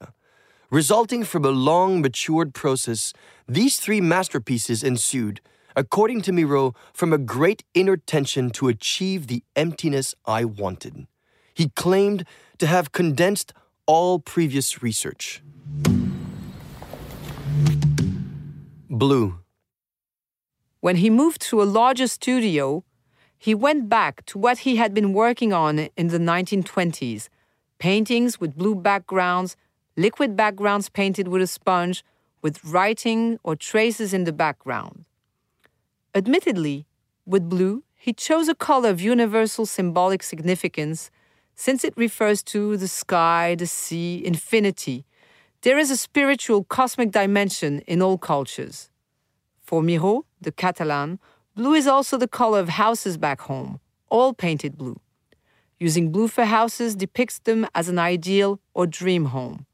Resulting 0.70 1.24
from 1.24 1.44
a 1.44 1.50
long, 1.50 2.00
matured 2.00 2.54
process, 2.54 3.12
these 3.46 3.78
three 3.78 4.00
masterpieces 4.00 4.82
ensued, 4.82 5.40
according 5.76 6.22
to 6.22 6.32
Miro, 6.32 6.74
from 6.92 7.12
a 7.12 7.18
great 7.18 7.62
inner 7.74 7.96
tension 7.96 8.50
to 8.50 8.68
achieve 8.68 9.26
the 9.26 9.44
emptiness 9.54 10.14
I 10.26 10.44
wanted. 10.44 11.06
He 11.54 11.68
claimed 11.68 12.24
to 12.58 12.66
have 12.66 12.92
condensed 12.92 13.52
all 13.86 14.18
previous 14.18 14.82
research. 14.82 15.42
Blue. 18.90 19.43
When 20.84 20.96
he 20.96 21.08
moved 21.08 21.40
to 21.48 21.62
a 21.62 21.72
larger 21.80 22.06
studio, 22.06 22.84
he 23.38 23.54
went 23.54 23.88
back 23.88 24.22
to 24.26 24.36
what 24.36 24.58
he 24.66 24.76
had 24.76 24.92
been 24.92 25.14
working 25.14 25.50
on 25.50 25.88
in 25.96 26.08
the 26.08 26.18
1920s 26.18 27.30
paintings 27.78 28.38
with 28.38 28.54
blue 28.54 28.74
backgrounds, 28.74 29.56
liquid 29.96 30.36
backgrounds 30.36 30.90
painted 30.90 31.28
with 31.28 31.40
a 31.40 31.46
sponge, 31.46 32.04
with 32.42 32.62
writing 32.62 33.38
or 33.42 33.56
traces 33.56 34.12
in 34.12 34.24
the 34.24 34.32
background. 34.32 35.06
Admittedly, 36.14 36.84
with 37.24 37.48
blue, 37.48 37.82
he 37.96 38.12
chose 38.12 38.48
a 38.50 38.54
color 38.54 38.90
of 38.90 39.00
universal 39.00 39.64
symbolic 39.64 40.22
significance 40.22 41.10
since 41.54 41.82
it 41.82 41.94
refers 41.96 42.42
to 42.42 42.76
the 42.76 42.88
sky, 42.88 43.54
the 43.54 43.66
sea, 43.66 44.22
infinity. 44.22 45.06
There 45.62 45.78
is 45.78 45.90
a 45.90 45.96
spiritual 45.96 46.64
cosmic 46.64 47.10
dimension 47.10 47.80
in 47.86 48.02
all 48.02 48.18
cultures. 48.18 48.90
For 49.74 49.82
Miro, 49.82 50.24
the 50.40 50.52
Catalan, 50.52 51.18
blue 51.56 51.74
is 51.74 51.88
also 51.88 52.16
the 52.16 52.28
color 52.28 52.60
of 52.60 52.68
houses 52.68 53.16
back 53.16 53.40
home, 53.40 53.80
all 54.08 54.32
painted 54.32 54.78
blue. 54.78 55.00
Using 55.80 56.12
blue 56.12 56.28
for 56.28 56.44
houses 56.44 56.94
depicts 56.94 57.40
them 57.40 57.66
as 57.74 57.88
an 57.88 57.98
ideal 57.98 58.60
or 58.72 58.86
dream 58.86 59.24
home. 59.24 59.66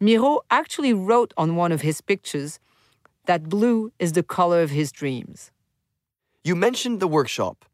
Miro 0.00 0.40
actually 0.50 0.92
wrote 0.92 1.32
on 1.36 1.54
one 1.54 1.70
of 1.70 1.82
his 1.82 2.00
pictures 2.00 2.58
that 3.26 3.48
blue 3.48 3.92
is 4.00 4.10
the 4.10 4.24
color 4.24 4.60
of 4.60 4.70
his 4.70 4.90
dreams. 4.90 5.52
You 6.42 6.56
mentioned 6.56 6.98
the 6.98 7.06
workshop. 7.06 7.64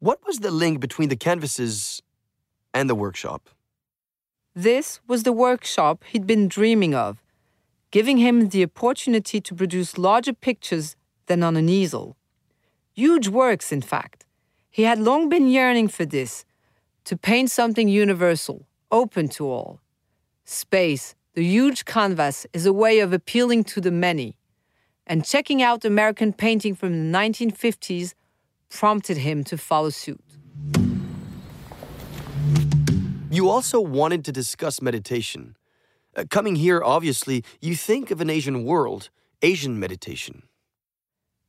What 0.00 0.18
was 0.26 0.40
the 0.40 0.50
link 0.50 0.80
between 0.80 1.08
the 1.08 1.14
canvases 1.14 2.02
and 2.74 2.90
the 2.90 2.96
workshop? 2.96 3.48
This 4.56 4.98
was 5.06 5.22
the 5.22 5.32
workshop 5.32 6.02
he'd 6.08 6.26
been 6.26 6.48
dreaming 6.48 6.96
of 6.96 7.22
giving 7.90 8.18
him 8.18 8.48
the 8.48 8.62
opportunity 8.62 9.40
to 9.40 9.54
produce 9.54 9.98
larger 9.98 10.32
pictures 10.32 10.96
than 11.26 11.42
on 11.42 11.56
an 11.56 11.68
easel. 11.68 12.16
Huge 12.92 13.28
works, 13.28 13.72
in 13.72 13.82
fact. 13.82 14.24
He 14.70 14.84
had 14.84 14.98
long 14.98 15.28
been 15.28 15.48
yearning 15.48 15.88
for 15.88 16.04
this 16.04 16.44
to 17.04 17.16
paint 17.16 17.50
something 17.50 17.88
universal, 17.88 18.66
open 18.90 19.28
to 19.28 19.50
all. 19.50 19.80
Space, 20.44 21.14
the 21.34 21.44
huge 21.44 21.84
canvas, 21.84 22.46
is 22.52 22.66
a 22.66 22.72
way 22.72 23.00
of 23.00 23.12
appealing 23.12 23.64
to 23.64 23.80
the 23.80 23.90
many. 23.90 24.36
And 25.06 25.24
checking 25.24 25.60
out 25.62 25.84
American 25.84 26.32
painting 26.32 26.74
from 26.74 26.92
the 26.92 27.18
1950s 27.18 28.14
prompted 28.68 29.16
him 29.16 29.42
to 29.44 29.58
follow 29.58 29.90
suit. 29.90 30.24
You 33.30 33.48
also 33.48 33.80
wanted 33.80 34.24
to 34.24 34.32
discuss 34.32 34.80
meditation. 34.82 35.56
Uh, 36.16 36.24
coming 36.28 36.56
here, 36.56 36.82
obviously, 36.82 37.44
you 37.60 37.76
think 37.76 38.10
of 38.10 38.20
an 38.20 38.30
Asian 38.30 38.64
world, 38.64 39.10
Asian 39.42 39.78
meditation. 39.78 40.42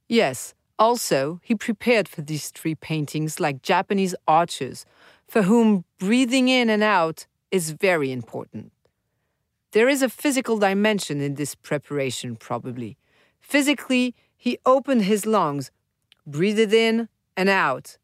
Yes, 0.07 0.53
also, 0.77 1.39
he 1.43 1.55
prepared 1.55 2.07
for 2.07 2.21
these 2.21 2.49
three 2.49 2.75
paintings 2.75 3.39
like 3.39 3.61
Japanese 3.61 4.15
archers, 4.27 4.85
for 5.27 5.43
whom 5.43 5.85
breathing 5.99 6.47
in 6.47 6.69
and 6.69 6.83
out 6.83 7.27
is 7.49 7.71
very 7.71 8.11
important. 8.11 8.71
There 9.71 9.87
is 9.87 10.01
a 10.01 10.09
physical 10.09 10.57
dimension 10.57 11.21
in 11.21 11.35
this 11.35 11.55
preparation, 11.55 12.35
probably. 12.35 12.97
Physically, 13.39 14.13
he 14.35 14.57
opened 14.65 15.03
his 15.03 15.25
lungs, 15.25 15.71
breathed 16.27 16.73
in 16.73 17.07
and 17.37 17.47
out. 17.47 17.97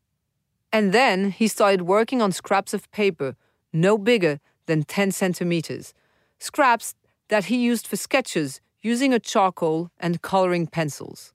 And 0.72 0.94
then 0.94 1.32
he 1.32 1.48
started 1.48 1.82
working 1.82 2.22
on 2.22 2.32
scraps 2.32 2.74
of 2.74 2.90
paper, 2.92 3.36
no 3.74 3.98
bigger 3.98 4.40
than 4.66 4.84
10 4.84 5.12
centimeters 5.12 5.94
scraps 6.40 6.96
that 7.30 7.46
he 7.46 7.58
used 7.58 7.88
for 7.88 7.96
sketches 7.96 8.62
using 8.82 9.14
a 9.14 9.20
charcoal 9.20 9.92
and 10.00 10.22
coloring 10.22 10.68
pencils. 10.68 11.34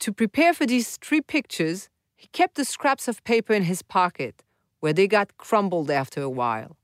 To 0.00 0.12
prepare 0.12 0.54
for 0.54 0.66
these 0.66 0.96
three 0.96 1.20
pictures, 1.20 1.88
he 2.16 2.28
kept 2.28 2.54
the 2.54 2.64
scraps 2.64 3.08
of 3.08 3.22
paper 3.24 3.52
in 3.52 3.64
his 3.64 3.82
pocket, 3.82 4.44
where 4.80 4.92
they 4.92 5.08
got 5.08 5.36
crumbled 5.36 5.90
after 5.90 6.22
a 6.22 6.30
while. 6.30 6.76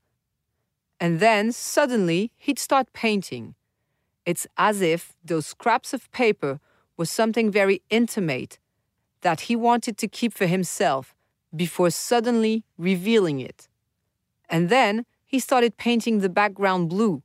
And 0.99 1.19
then, 1.19 1.51
suddenly, 1.51 2.31
he'd 2.37 2.59
start 2.59 2.93
painting. 2.93 3.55
It's 4.25 4.47
as 4.57 4.81
if 4.81 5.13
those 5.23 5.45
scraps 5.45 5.93
of 5.93 6.11
paper 6.11 6.59
were 6.97 7.05
something 7.05 7.51
very 7.51 7.81
intimate 7.89 8.59
that 9.21 9.41
he 9.41 9.55
wanted 9.55 9.97
to 9.97 10.07
keep 10.07 10.33
for 10.33 10.45
himself 10.45 11.15
before 11.55 11.89
suddenly 11.89 12.63
revealing 12.77 13.39
it. 13.39 13.67
And 14.49 14.69
then 14.69 15.05
he 15.25 15.39
started 15.39 15.77
painting 15.77 16.19
the 16.19 16.29
background 16.29 16.89
blue, 16.89 17.23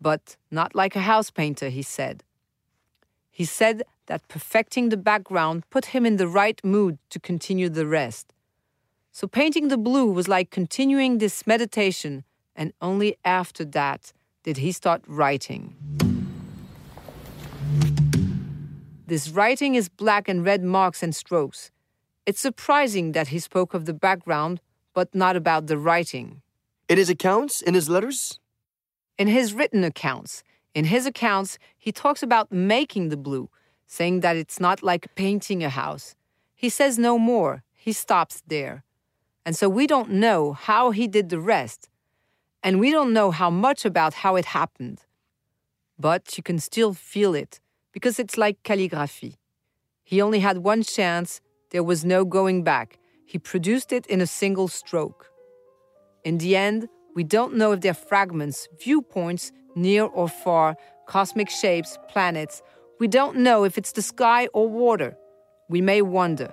but 0.00 0.36
not 0.50 0.74
like 0.74 0.96
a 0.96 1.00
house 1.00 1.30
painter, 1.30 1.68
he 1.68 1.82
said. 1.82 2.22
He 3.30 3.44
said 3.44 3.82
that 4.06 4.28
perfecting 4.28 4.90
the 4.90 4.96
background 4.96 5.64
put 5.70 5.86
him 5.86 6.06
in 6.06 6.16
the 6.16 6.28
right 6.28 6.62
mood 6.64 6.98
to 7.10 7.18
continue 7.18 7.68
the 7.68 7.86
rest. 7.86 8.32
So 9.10 9.26
painting 9.26 9.68
the 9.68 9.78
blue 9.78 10.10
was 10.10 10.28
like 10.28 10.50
continuing 10.50 11.18
this 11.18 11.46
meditation, 11.46 12.24
and 12.54 12.72
only 12.80 13.16
after 13.24 13.64
that 13.64 14.12
did 14.42 14.58
he 14.58 14.72
start 14.72 15.02
writing. 15.06 15.74
This 19.06 19.28
writing 19.30 19.74
is 19.74 19.88
black 19.88 20.28
and 20.28 20.44
red 20.44 20.62
marks 20.62 21.02
and 21.02 21.14
strokes. 21.14 21.70
It's 22.26 22.40
surprising 22.40 23.12
that 23.12 23.28
he 23.28 23.38
spoke 23.38 23.74
of 23.74 23.84
the 23.84 23.92
background, 23.92 24.60
but 24.94 25.14
not 25.14 25.36
about 25.36 25.66
the 25.66 25.76
writing. 25.76 26.40
In 26.86 26.98
his 26.98 27.08
accounts, 27.08 27.62
in 27.62 27.74
his 27.74 27.88
letters? 27.88 28.38
In 29.16 29.26
his 29.28 29.54
written 29.54 29.84
accounts. 29.84 30.42
In 30.74 30.84
his 30.84 31.06
accounts, 31.06 31.58
he 31.78 31.92
talks 31.92 32.22
about 32.22 32.52
making 32.52 33.08
the 33.08 33.16
blue, 33.16 33.48
saying 33.86 34.20
that 34.20 34.36
it's 34.36 34.60
not 34.60 34.82
like 34.82 35.14
painting 35.14 35.62
a 35.62 35.70
house. 35.70 36.14
He 36.54 36.68
says 36.68 36.98
no 36.98 37.18
more. 37.18 37.62
He 37.72 37.92
stops 37.92 38.42
there. 38.46 38.84
And 39.46 39.56
so 39.56 39.68
we 39.68 39.86
don't 39.86 40.10
know 40.10 40.52
how 40.52 40.90
he 40.90 41.06
did 41.08 41.30
the 41.30 41.40
rest. 41.40 41.88
And 42.62 42.80
we 42.80 42.90
don't 42.90 43.12
know 43.12 43.30
how 43.30 43.50
much 43.50 43.84
about 43.84 44.14
how 44.14 44.36
it 44.36 44.46
happened. 44.46 45.02
But 45.98 46.36
you 46.36 46.42
can 46.42 46.58
still 46.58 46.92
feel 46.92 47.34
it, 47.34 47.60
because 47.92 48.18
it's 48.18 48.36
like 48.36 48.62
calligraphy. 48.62 49.36
He 50.02 50.20
only 50.20 50.40
had 50.40 50.58
one 50.58 50.82
chance, 50.82 51.40
there 51.70 51.84
was 51.84 52.04
no 52.04 52.24
going 52.24 52.62
back. 52.62 52.98
He 53.24 53.38
produced 53.38 53.92
it 53.92 54.06
in 54.06 54.20
a 54.20 54.26
single 54.26 54.68
stroke. 54.68 55.30
In 56.24 56.38
the 56.38 56.56
end, 56.56 56.88
we 57.14 57.22
don't 57.24 57.54
know 57.54 57.72
if 57.72 57.80
they're 57.80 57.94
fragments, 57.94 58.68
viewpoints, 58.82 59.52
near 59.76 60.04
or 60.04 60.28
far, 60.28 60.76
cosmic 61.06 61.50
shapes, 61.50 61.98
planets. 62.08 62.62
We 62.98 63.08
don't 63.08 63.36
know 63.38 63.64
if 63.64 63.76
it's 63.78 63.92
the 63.92 64.02
sky 64.02 64.48
or 64.54 64.68
water. 64.68 65.16
We 65.68 65.80
may 65.80 66.02
wonder. 66.02 66.52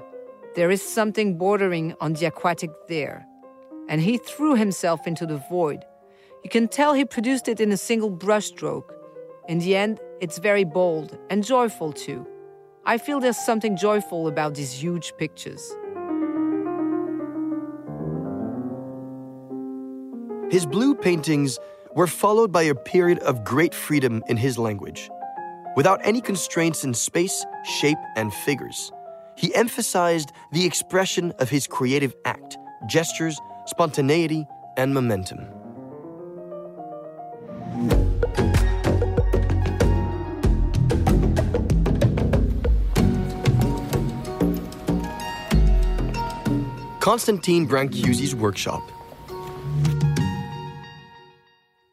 There 0.56 0.72
is 0.72 0.82
something 0.82 1.38
bordering 1.38 1.96
on 2.02 2.14
the 2.14 2.26
aquatic 2.26 2.72
there. 2.88 3.26
and 3.90 4.02
he 4.02 4.18
threw 4.18 4.56
himself 4.56 5.06
into 5.06 5.26
the 5.26 5.44
void. 5.50 5.84
You 6.44 6.50
can 6.50 6.68
tell 6.70 6.94
he 6.94 7.04
produced 7.04 7.48
it 7.50 7.60
in 7.60 7.72
a 7.72 7.78
single 7.78 8.10
brushstroke. 8.10 8.90
In 9.50 9.60
the 9.60 9.76
end, 9.76 10.00
it's 10.22 10.38
very 10.38 10.64
bold 10.64 11.18
and 11.30 11.44
joyful 11.44 11.92
too. 11.92 12.26
I 12.86 12.98
feel 12.98 13.20
there's 13.20 13.46
something 13.46 13.76
joyful 13.76 14.28
about 14.28 14.56
these 14.56 14.72
huge 14.72 15.14
pictures. 15.18 15.76
His 20.52 20.66
blue 20.66 20.96
paintings 20.96 21.58
were 21.96 22.08
followed 22.08 22.52
by 22.52 22.64
a 22.64 22.76
period 22.76 23.20
of 23.20 23.46
great 23.46 23.74
freedom 23.74 24.22
in 24.28 24.36
his 24.36 24.58
language. 24.58 25.10
Without 25.78 26.02
any 26.04 26.20
constraints 26.20 26.84
in 26.84 26.94
space, 26.94 27.46
shape, 27.64 27.98
and 28.18 28.34
figures, 28.34 28.92
he 29.38 29.56
emphasized 29.56 30.34
the 30.52 30.66
expression 30.66 31.32
of 31.40 31.50
his 31.50 31.68
creative 31.68 32.14
act, 32.26 32.58
gestures, 32.90 33.40
spontaneity, 33.66 34.46
and 34.76 34.94
momentum. 34.94 35.40
Constantine 47.00 47.66
Brancusi's 47.66 48.36
workshop. 48.36 48.82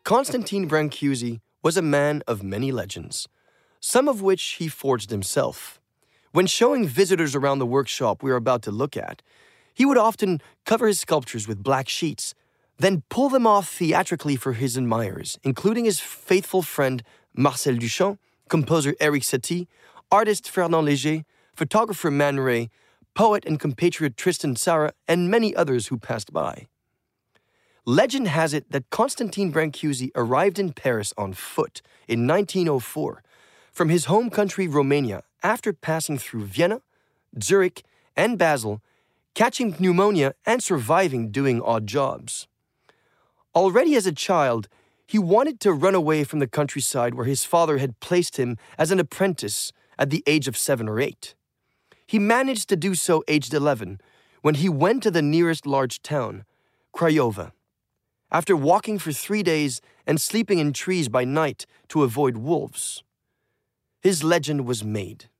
Constantine 0.09 0.66
Brancusi 0.66 1.42
was 1.62 1.77
a 1.77 1.83
man 1.83 2.23
of 2.27 2.42
many 2.42 2.73
legends, 2.73 3.29
some 3.79 4.09
of 4.09 4.23
which 4.23 4.42
he 4.59 4.66
forged 4.66 5.11
himself. 5.11 5.83
When 6.33 6.47
showing 6.47 6.87
visitors 6.87 7.35
around 7.35 7.59
the 7.59 7.66
workshop 7.66 8.23
we 8.23 8.31
are 8.31 8.37
about 8.37 8.62
to 8.62 8.71
look 8.71 8.97
at, 8.97 9.21
he 9.75 9.85
would 9.85 9.99
often 9.99 10.40
cover 10.64 10.87
his 10.87 10.99
sculptures 10.99 11.47
with 11.47 11.62
black 11.62 11.90
sheets, 11.90 12.33
then 12.79 13.03
pull 13.11 13.29
them 13.29 13.47
off 13.47 13.68
theatrically 13.68 14.35
for 14.35 14.55
his 14.55 14.79
admirers, 14.79 15.38
including 15.42 15.85
his 15.85 16.01
faithful 16.01 16.62
friend 16.62 17.03
Marcel 17.37 17.75
Duchamp, 17.75 18.16
composer 18.49 18.94
Erik 19.01 19.25
Satie, 19.25 19.66
artist 20.11 20.49
Fernand 20.49 20.88
Léger, 20.88 21.27
photographer 21.55 22.11
Man 22.11 22.40
Ray, 22.40 22.71
poet 23.14 23.44
and 23.44 23.61
compatriot 23.61 24.16
Tristan 24.16 24.55
Tzara, 24.55 24.92
and 25.07 25.31
many 25.31 25.55
others 25.55 25.88
who 25.88 25.99
passed 25.99 26.33
by. 26.33 26.66
Legend 27.88 28.29
has 28.29 28.53
it 28.53 28.70
that 28.70 28.90
Constantine 28.90 29.51
Brancusi 29.51 30.11
arrived 30.14 30.59
in 30.59 30.74
Paris 30.74 31.14
on 31.16 31.33
foot 31.33 31.81
in 32.07 32.27
1904 32.27 33.22
from 33.72 33.88
his 33.88 34.05
home 34.05 34.29
country 34.29 34.68
Romania 34.68 35.22
after 35.42 35.72
passing 35.72 36.18
through 36.18 36.44
Vienna, 36.44 36.83
Zurich, 37.42 37.83
and 38.14 38.37
Basel, 38.37 38.83
catching 39.33 39.74
pneumonia 39.79 40.35
and 40.44 40.62
surviving 40.62 41.31
doing 41.31 41.62
odd 41.62 41.87
jobs. 41.87 42.46
Already 43.55 43.96
as 43.96 44.07
a 44.07 44.12
child, 44.12 44.68
he 45.07 45.18
wanted 45.18 45.59
to 45.61 45.72
run 45.72 45.94
away 45.94 46.24
from 46.24 46.40
the 46.40 46.46
countryside 46.46 47.14
where 47.14 47.24
his 47.24 47.44
father 47.44 47.79
had 47.79 48.01
placed 48.01 48.37
him 48.37 48.59
as 48.77 48.90
an 48.90 49.01
apprentice 49.01 49.72
at 49.98 50.11
the 50.11 50.22
age 50.27 50.46
of 50.46 50.59
seven 50.59 50.90
or 50.90 51.01
eight. 51.01 51.35
He 52.07 52.18
managed 52.18 52.68
to 52.68 52.77
do 52.77 52.94
so 52.94 53.24
aged 53.27 53.55
11 53.55 54.03
when 54.42 54.57
he 54.57 54.68
went 54.68 55.03
to 55.05 55.11
the 55.11 55.22
nearest 55.22 55.64
large 55.64 56.03
town, 56.03 56.44
Craiova. 56.94 57.53
After 58.31 58.55
walking 58.55 58.99
for 58.99 59.12
three 59.12 59.43
days 59.43 59.81
and 60.07 60.21
sleeping 60.21 60.59
in 60.59 60.73
trees 60.73 61.09
by 61.09 61.25
night 61.25 61.64
to 61.88 62.03
avoid 62.03 62.37
wolves, 62.37 63.03
his 64.01 64.23
legend 64.23 64.67
was 64.67 64.85
made. 64.85 65.31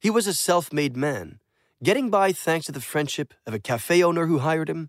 He 0.00 0.10
was 0.10 0.26
a 0.26 0.34
self 0.34 0.72
made 0.72 0.96
man, 0.96 1.38
getting 1.82 2.08
by 2.08 2.32
thanks 2.32 2.66
to 2.66 2.72
the 2.72 2.80
friendship 2.80 3.34
of 3.46 3.54
a 3.54 3.58
cafe 3.58 4.02
owner 4.02 4.26
who 4.26 4.38
hired 4.38 4.70
him, 4.70 4.88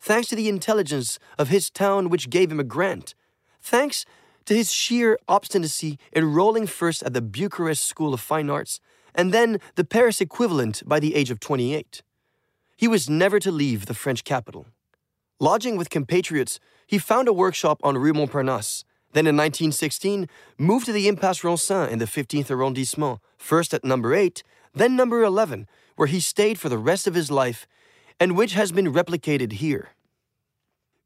thanks 0.00 0.28
to 0.28 0.36
the 0.36 0.48
intelligence 0.48 1.18
of 1.38 1.48
his 1.48 1.70
town 1.70 2.08
which 2.08 2.30
gave 2.30 2.52
him 2.52 2.60
a 2.60 2.64
grant, 2.64 3.14
thanks 3.60 4.04
to 4.44 4.54
his 4.54 4.72
sheer 4.72 5.18
obstinacy 5.26 5.98
in 6.12 6.22
enrolling 6.22 6.66
first 6.66 7.02
at 7.02 7.14
the 7.14 7.22
Bucharest 7.22 7.84
School 7.84 8.14
of 8.14 8.20
Fine 8.20 8.50
Arts 8.50 8.78
and 9.14 9.32
then 9.32 9.58
the 9.76 9.84
Paris 9.84 10.20
equivalent 10.20 10.82
by 10.86 11.00
the 11.00 11.14
age 11.14 11.30
of 11.30 11.40
28. 11.40 12.02
He 12.76 12.88
was 12.88 13.08
never 13.08 13.38
to 13.40 13.50
leave 13.50 13.86
the 13.86 13.94
French 13.94 14.24
capital. 14.24 14.66
Lodging 15.40 15.76
with 15.76 15.90
compatriots, 15.90 16.60
he 16.86 16.98
found 16.98 17.28
a 17.28 17.32
workshop 17.32 17.80
on 17.82 17.98
Rue 17.98 18.12
Montparnasse. 18.12 18.84
Then 19.12 19.26
in 19.26 19.36
1916, 19.36 20.28
moved 20.58 20.86
to 20.86 20.92
the 20.92 21.08
Impasse 21.08 21.40
Ronsin 21.40 21.88
in 21.88 21.98
the 21.98 22.04
15th 22.04 22.50
arrondissement, 22.50 23.20
first 23.36 23.74
at 23.74 23.84
number 23.84 24.14
8, 24.14 24.42
then 24.74 24.96
number 24.96 25.22
11, 25.22 25.66
where 25.96 26.08
he 26.08 26.20
stayed 26.20 26.58
for 26.58 26.68
the 26.68 26.78
rest 26.78 27.06
of 27.06 27.14
his 27.14 27.30
life 27.30 27.66
and 28.18 28.36
which 28.36 28.54
has 28.54 28.72
been 28.72 28.92
replicated 28.92 29.52
here. 29.52 29.90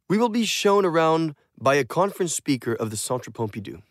We 0.08 0.18
will 0.18 0.28
be 0.28 0.44
shown 0.44 0.84
around 0.84 1.34
by 1.58 1.74
a 1.74 1.84
conference 1.84 2.34
speaker 2.34 2.72
of 2.72 2.90
the 2.90 2.96
Centre 2.96 3.30
Pompidou. 3.30 3.82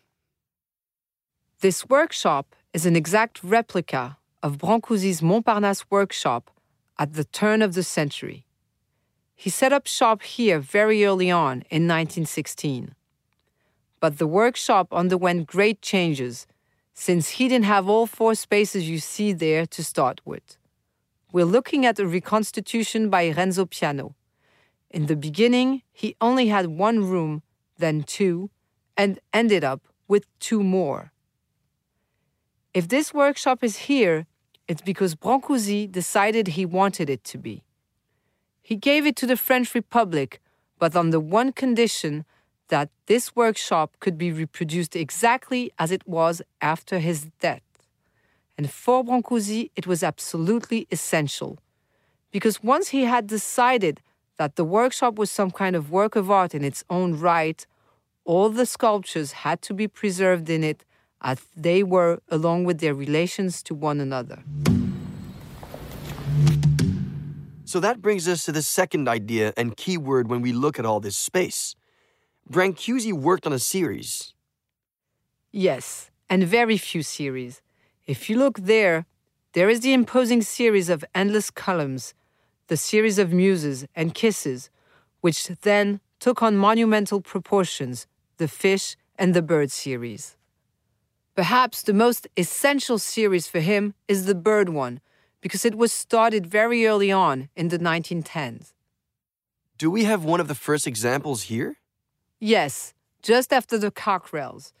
This 1.60 1.88
workshop 1.88 2.54
is 2.72 2.86
an 2.86 2.96
exact 2.96 3.42
replica 3.42 4.18
of 4.42 4.58
Brancusi's 4.58 5.20
Montparnasse 5.20 5.84
workshop 5.90 6.50
at 6.98 7.14
the 7.14 7.24
turn 7.24 7.62
of 7.62 7.74
the 7.74 7.82
century. 7.82 8.47
He 9.40 9.50
set 9.50 9.72
up 9.72 9.86
shop 9.86 10.22
here 10.22 10.58
very 10.58 11.04
early 11.04 11.30
on 11.30 11.62
in 11.70 11.86
1916. 11.86 12.96
But 14.00 14.18
the 14.18 14.26
workshop 14.26 14.88
underwent 14.92 15.46
great 15.46 15.80
changes 15.80 16.48
since 16.92 17.28
he 17.28 17.46
didn't 17.46 17.66
have 17.66 17.88
all 17.88 18.08
four 18.08 18.34
spaces 18.34 18.90
you 18.90 18.98
see 18.98 19.32
there 19.32 19.64
to 19.64 19.84
start 19.84 20.20
with. 20.24 20.56
We're 21.30 21.44
looking 21.44 21.86
at 21.86 22.00
a 22.00 22.06
reconstitution 22.08 23.10
by 23.10 23.30
Renzo 23.30 23.64
Piano. 23.66 24.16
In 24.90 25.06
the 25.06 25.14
beginning, 25.14 25.82
he 25.92 26.16
only 26.20 26.48
had 26.48 26.66
one 26.66 27.04
room, 27.04 27.42
then 27.78 28.02
two, 28.02 28.50
and 28.96 29.20
ended 29.32 29.62
up 29.62 29.82
with 30.08 30.26
two 30.40 30.64
more. 30.64 31.12
If 32.74 32.88
this 32.88 33.14
workshop 33.14 33.62
is 33.62 33.86
here, 33.86 34.26
it's 34.66 34.82
because 34.82 35.14
Brancusi 35.14 35.88
decided 35.88 36.48
he 36.48 36.66
wanted 36.66 37.08
it 37.08 37.22
to 37.22 37.38
be. 37.38 37.62
He 38.68 38.76
gave 38.76 39.06
it 39.06 39.16
to 39.16 39.26
the 39.26 39.38
French 39.38 39.74
Republic, 39.74 40.42
but 40.78 40.94
on 40.94 41.08
the 41.08 41.20
one 41.20 41.52
condition 41.52 42.26
that 42.68 42.90
this 43.06 43.34
workshop 43.34 43.96
could 43.98 44.18
be 44.18 44.30
reproduced 44.30 44.94
exactly 44.94 45.72
as 45.78 45.90
it 45.90 46.06
was 46.06 46.42
after 46.60 46.98
his 46.98 47.28
death. 47.40 47.62
And 48.58 48.70
for 48.70 49.02
Brancusi, 49.02 49.70
it 49.74 49.86
was 49.86 50.02
absolutely 50.02 50.86
essential. 50.90 51.56
Because 52.30 52.62
once 52.62 52.88
he 52.88 53.04
had 53.04 53.26
decided 53.26 54.02
that 54.36 54.56
the 54.56 54.66
workshop 54.66 55.14
was 55.16 55.30
some 55.30 55.50
kind 55.50 55.74
of 55.74 55.90
work 55.90 56.14
of 56.14 56.30
art 56.30 56.54
in 56.54 56.62
its 56.62 56.84
own 56.90 57.18
right, 57.18 57.66
all 58.26 58.50
the 58.50 58.66
sculptures 58.66 59.32
had 59.32 59.62
to 59.62 59.72
be 59.72 59.88
preserved 59.88 60.50
in 60.50 60.62
it 60.62 60.84
as 61.22 61.40
they 61.56 61.82
were 61.82 62.20
along 62.28 62.64
with 62.64 62.80
their 62.80 62.94
relations 62.94 63.62
to 63.62 63.74
one 63.74 63.98
another. 63.98 64.44
So 67.68 67.80
that 67.80 68.00
brings 68.00 68.26
us 68.26 68.46
to 68.46 68.52
the 68.52 68.62
second 68.62 69.08
idea 69.08 69.52
and 69.54 69.76
keyword 69.76 70.30
when 70.30 70.40
we 70.40 70.54
look 70.54 70.78
at 70.78 70.86
all 70.86 71.00
this 71.00 71.18
space. 71.18 71.76
Brancusi 72.50 73.12
worked 73.12 73.46
on 73.46 73.52
a 73.52 73.58
series. 73.58 74.32
Yes, 75.52 76.10
and 76.30 76.44
very 76.44 76.78
few 76.78 77.02
series. 77.02 77.60
If 78.06 78.30
you 78.30 78.38
look 78.38 78.58
there, 78.58 79.04
there 79.52 79.68
is 79.68 79.80
the 79.80 79.92
imposing 79.92 80.40
series 80.40 80.88
of 80.88 81.04
endless 81.14 81.50
columns, 81.50 82.14
the 82.68 82.78
series 82.78 83.18
of 83.18 83.34
muses 83.34 83.86
and 83.94 84.14
kisses, 84.14 84.70
which 85.20 85.48
then 85.60 86.00
took 86.20 86.42
on 86.42 86.56
monumental 86.56 87.20
proportions, 87.20 88.06
the 88.38 88.48
fish 88.48 88.96
and 89.18 89.34
the 89.34 89.42
bird 89.42 89.70
series. 89.70 90.38
Perhaps 91.36 91.82
the 91.82 91.92
most 91.92 92.28
essential 92.34 92.98
series 92.98 93.46
for 93.46 93.60
him 93.60 93.92
is 94.08 94.24
the 94.24 94.34
bird 94.34 94.70
one, 94.70 95.02
because 95.40 95.64
it 95.64 95.76
was 95.76 95.92
started 95.92 96.46
very 96.46 96.86
early 96.86 97.12
on 97.12 97.48
in 97.54 97.68
the 97.68 97.78
1910s. 97.78 98.72
Do 99.76 99.90
we 99.90 100.04
have 100.04 100.24
one 100.24 100.40
of 100.40 100.48
the 100.48 100.54
first 100.54 100.86
examples 100.86 101.42
here? 101.44 101.76
Yes, 102.40 102.94
just 103.22 103.52
after 103.52 103.78
the 103.78 103.90
cockerels. 103.90 104.72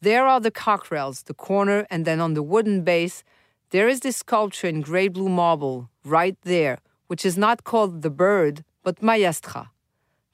There 0.00 0.26
are 0.26 0.40
the 0.40 0.50
cockerels, 0.50 1.22
the 1.22 1.34
corner, 1.34 1.86
and 1.88 2.04
then 2.04 2.20
on 2.20 2.34
the 2.34 2.42
wooden 2.42 2.82
base, 2.82 3.24
there 3.70 3.88
is 3.88 4.00
this 4.00 4.18
sculpture 4.18 4.66
in 4.66 4.82
grey 4.82 5.08
blue 5.08 5.28
marble, 5.28 5.88
right 6.04 6.36
there, 6.42 6.78
which 7.06 7.24
is 7.24 7.38
not 7.38 7.64
called 7.64 8.02
the 8.02 8.10
bird, 8.10 8.64
but 8.82 9.00
Maiastra. 9.00 9.68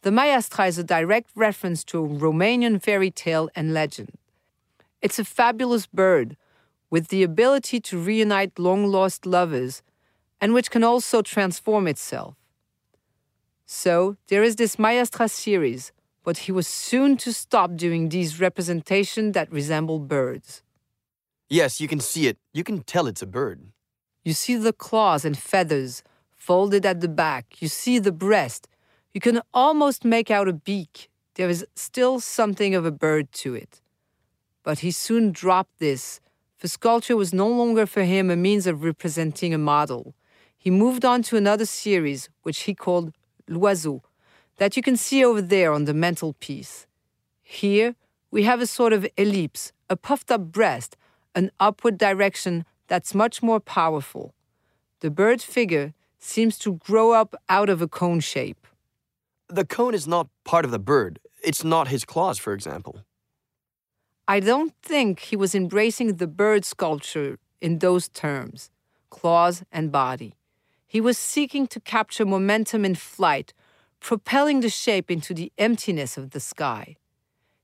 The 0.02 0.10
Maiastra 0.10 0.68
is 0.68 0.78
a 0.78 0.84
direct 0.84 1.30
reference 1.34 1.84
to 1.84 2.04
a 2.04 2.08
Romanian 2.08 2.82
fairy 2.82 3.10
tale 3.10 3.50
and 3.54 3.74
legend. 3.74 4.12
It's 5.02 5.18
a 5.18 5.24
fabulous 5.24 5.86
bird 5.86 6.36
with 6.90 7.08
the 7.08 7.22
ability 7.22 7.80
to 7.80 7.98
reunite 7.98 8.58
long 8.58 8.86
lost 8.86 9.26
lovers 9.26 9.82
and 10.40 10.54
which 10.54 10.70
can 10.70 10.84
also 10.84 11.22
transform 11.22 11.86
itself. 11.86 12.34
So 13.66 14.16
there 14.28 14.42
is 14.42 14.56
this 14.56 14.76
Maiastra 14.76 15.28
series, 15.28 15.92
but 16.24 16.38
he 16.38 16.52
was 16.52 16.66
soon 16.66 17.16
to 17.18 17.32
stop 17.32 17.76
doing 17.76 18.08
these 18.08 18.40
representations 18.40 19.34
that 19.34 19.52
resemble 19.52 19.98
birds. 19.98 20.62
Yes, 21.50 21.80
you 21.80 21.88
can 21.88 22.00
see 22.00 22.26
it. 22.26 22.38
You 22.52 22.64
can 22.64 22.82
tell 22.82 23.06
it's 23.06 23.22
a 23.22 23.26
bird. 23.26 23.60
You 24.24 24.32
see 24.32 24.56
the 24.56 24.72
claws 24.72 25.24
and 25.24 25.36
feathers 25.36 26.02
folded 26.36 26.84
at 26.86 27.00
the 27.00 27.08
back. 27.08 27.60
You 27.60 27.68
see 27.68 27.98
the 27.98 28.12
breast. 28.12 28.68
You 29.12 29.20
can 29.20 29.40
almost 29.52 30.04
make 30.04 30.30
out 30.30 30.48
a 30.48 30.52
beak. 30.52 31.08
There 31.34 31.48
is 31.48 31.66
still 31.74 32.20
something 32.20 32.74
of 32.74 32.84
a 32.84 32.90
bird 32.90 33.32
to 33.44 33.54
it. 33.54 33.80
But 34.62 34.80
he 34.80 34.90
soon 34.90 35.32
dropped 35.32 35.78
this, 35.78 36.20
for 36.58 36.68
sculpture 36.68 37.16
was 37.16 37.32
no 37.32 37.46
longer 37.46 37.86
for 37.86 38.02
him 38.02 38.30
a 38.30 38.36
means 38.36 38.66
of 38.66 38.82
representing 38.82 39.54
a 39.54 39.58
model. 39.58 40.14
He 40.56 40.70
moved 40.70 41.04
on 41.04 41.22
to 41.24 41.36
another 41.36 41.64
series, 41.64 42.28
which 42.42 42.60
he 42.62 42.74
called 42.74 43.12
L'Oiseau, 43.48 44.02
that 44.56 44.76
you 44.76 44.82
can 44.82 44.96
see 44.96 45.24
over 45.24 45.40
there 45.40 45.72
on 45.72 45.84
the 45.84 45.94
mantelpiece. 45.94 46.88
Here, 47.42 47.94
we 48.32 48.42
have 48.42 48.60
a 48.60 48.66
sort 48.66 48.92
of 48.92 49.06
ellipse, 49.16 49.72
a 49.88 49.96
puffed 49.96 50.32
up 50.32 50.50
breast, 50.50 50.96
an 51.34 51.52
upward 51.60 51.96
direction 51.96 52.64
that's 52.88 53.14
much 53.14 53.40
more 53.40 53.60
powerful. 53.60 54.34
The 55.00 55.10
bird 55.10 55.40
figure 55.40 55.94
seems 56.18 56.58
to 56.58 56.72
grow 56.74 57.12
up 57.12 57.36
out 57.48 57.70
of 57.70 57.80
a 57.80 57.86
cone 57.86 58.18
shape. 58.18 58.66
The 59.48 59.64
cone 59.64 59.94
is 59.94 60.08
not 60.08 60.26
part 60.44 60.64
of 60.64 60.72
the 60.72 60.80
bird. 60.80 61.20
It's 61.44 61.62
not 61.62 61.86
his 61.86 62.04
claws, 62.04 62.38
for 62.38 62.52
example. 62.52 63.04
I 64.30 64.40
don't 64.40 64.74
think 64.82 65.20
he 65.20 65.36
was 65.36 65.54
embracing 65.54 66.16
the 66.16 66.26
bird 66.26 66.66
sculpture 66.66 67.38
in 67.62 67.78
those 67.78 68.10
terms 68.10 68.70
claws 69.08 69.64
and 69.72 69.90
body. 69.90 70.34
He 70.86 71.00
was 71.00 71.16
seeking 71.16 71.66
to 71.68 71.80
capture 71.80 72.26
momentum 72.26 72.84
in 72.84 72.94
flight, 72.94 73.54
propelling 74.00 74.60
the 74.60 74.68
shape 74.68 75.10
into 75.10 75.32
the 75.32 75.50
emptiness 75.56 76.18
of 76.18 76.30
the 76.30 76.40
sky. 76.40 76.96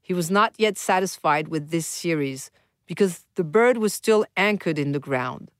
He 0.00 0.14
was 0.14 0.30
not 0.30 0.54
yet 0.56 0.78
satisfied 0.78 1.48
with 1.48 1.68
this 1.68 1.86
series 1.86 2.50
because 2.86 3.26
the 3.34 3.44
bird 3.44 3.76
was 3.76 3.92
still 3.92 4.24
anchored 4.34 4.78
in 4.78 4.92
the 4.92 4.98
ground. 4.98 5.50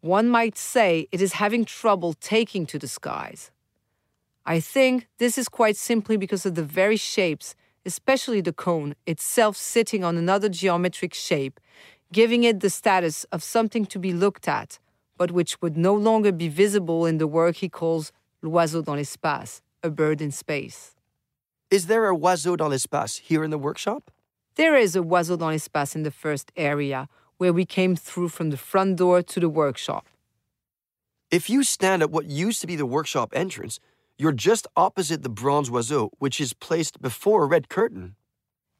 One 0.00 0.28
might 0.28 0.56
say 0.56 1.08
it 1.10 1.20
is 1.20 1.34
having 1.34 1.64
trouble 1.64 2.12
taking 2.12 2.66
to 2.66 2.78
the 2.78 2.88
skies. 2.88 3.50
I 4.44 4.60
think 4.60 5.08
this 5.18 5.38
is 5.38 5.48
quite 5.48 5.76
simply 5.76 6.16
because 6.16 6.46
of 6.46 6.54
the 6.54 6.62
very 6.62 6.96
shapes, 6.96 7.56
especially 7.86 8.40
the 8.42 8.52
cone 8.52 8.94
itself 9.06 9.56
sitting 9.56 10.04
on 10.04 10.18
another 10.18 10.48
geometric 10.48 11.14
shape, 11.14 11.60
giving 12.12 12.44
it 12.44 12.60
the 12.60 12.68
status 12.68 13.24
of 13.32 13.42
something 13.42 13.86
to 13.86 13.98
be 13.98 14.12
looked 14.12 14.48
at, 14.48 14.78
but 15.16 15.30
which 15.30 15.62
would 15.62 15.76
no 15.76 15.94
longer 15.94 16.32
be 16.32 16.48
visible 16.48 17.06
in 17.06 17.18
the 17.18 17.26
work 17.26 17.56
he 17.56 17.68
calls 17.68 18.12
l'oiseau 18.42 18.82
dans 18.82 18.98
l'espace, 18.98 19.62
a 19.82 19.88
bird 19.88 20.20
in 20.20 20.30
space. 20.30 20.94
Is 21.70 21.86
there 21.86 22.10
a 22.10 22.14
oiseau 22.16 22.56
dans 22.56 22.70
l'espace 22.70 23.16
here 23.16 23.42
in 23.42 23.50
the 23.50 23.58
workshop? 23.58 24.10
There 24.56 24.76
is 24.76 24.94
a 24.96 25.00
oiseau 25.00 25.38
dans 25.38 25.52
l'espace 25.52 25.94
in 25.94 26.02
the 26.02 26.10
first 26.10 26.52
area, 26.56 27.08
where 27.38 27.52
we 27.52 27.64
came 27.64 27.96
through 27.96 28.30
from 28.30 28.50
the 28.50 28.56
front 28.56 28.96
door 28.96 29.22
to 29.22 29.40
the 29.40 29.48
workshop. 29.48 30.06
If 31.30 31.50
you 31.50 31.64
stand 31.64 32.02
at 32.02 32.10
what 32.10 32.26
used 32.26 32.60
to 32.60 32.66
be 32.66 32.76
the 32.76 32.86
workshop 32.86 33.32
entrance, 33.34 33.78
you're 34.18 34.32
just 34.32 34.66
opposite 34.76 35.22
the 35.22 35.28
bronze 35.28 35.70
oiseau, 35.70 36.10
which 36.18 36.40
is 36.40 36.52
placed 36.52 37.00
before 37.00 37.44
a 37.44 37.46
red 37.46 37.68
curtain. 37.68 38.16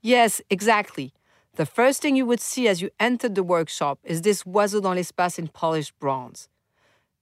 Yes, 0.03 0.41
exactly. 0.49 1.13
The 1.57 1.67
first 1.67 2.03
thing 2.03 2.17
you 2.17 2.27
would 2.27 2.41
see 2.41 2.69
as 2.69 2.81
you 2.83 2.91
entered 3.01 3.35
the 3.35 3.43
workshop 3.43 3.99
is 4.05 4.23
this 4.23 4.45
oiseau 4.45 4.83
dans 4.83 4.97
l'espace 4.97 5.39
in 5.39 5.49
polished 5.49 5.99
bronze. 5.99 6.49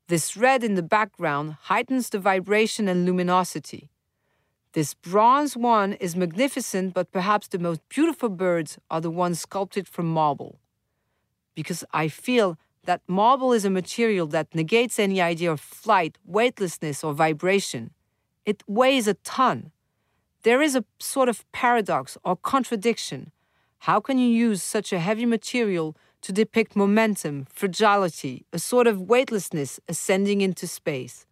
This 0.09 0.37
red 0.37 0.62
in 0.62 0.74
the 0.74 0.83
background 0.83 1.57
heightens 1.62 2.11
the 2.11 2.18
vibration 2.18 2.88
and 2.88 3.07
luminosity. 3.07 3.90
This 4.74 4.92
bronze 4.92 5.57
one 5.57 5.92
is 5.94 6.16
magnificent, 6.16 6.94
but 6.94 7.12
perhaps 7.12 7.48
the 7.48 7.61
most 7.61 7.81
beautiful 7.88 8.29
birds 8.29 8.77
are 8.90 9.00
the 9.00 9.11
ones 9.11 9.40
sculpted 9.40 9.87
from 9.87 10.07
marble. 10.07 10.59
Because 11.55 11.85
I 11.92 12.09
feel 12.09 12.59
that 12.85 13.00
marble 13.07 13.53
is 13.53 13.64
a 13.64 13.70
material 13.70 14.27
that 14.27 14.55
negates 14.55 14.98
any 14.98 15.22
idea 15.22 15.53
of 15.53 15.61
flight, 15.61 16.18
weightlessness, 16.24 17.05
or 17.05 17.14
vibration. 17.14 17.92
It 18.46 18.62
weighs 18.66 19.09
a 19.09 19.14
ton. 19.14 19.72
There 20.42 20.61
is 20.61 20.76
a 20.76 20.85
sort 20.98 21.28
of 21.28 21.50
paradox 21.52 22.18
or 22.24 22.37
contradiction. 22.37 23.33
How 23.78 24.00
can 24.00 24.18
you 24.18 24.28
use 24.28 24.62
such 24.62 24.92
a 24.92 24.98
heavy 24.98 25.24
material 25.24 25.96
to 26.22 26.33
depict 26.33 26.76
momentum, 26.76 27.46
fragility, 27.50 28.44
a 28.52 28.59
sort 28.59 28.87
of 28.87 29.00
weightlessness 29.00 29.80
ascending 29.88 30.40
into 30.42 30.66
space? 30.66 31.26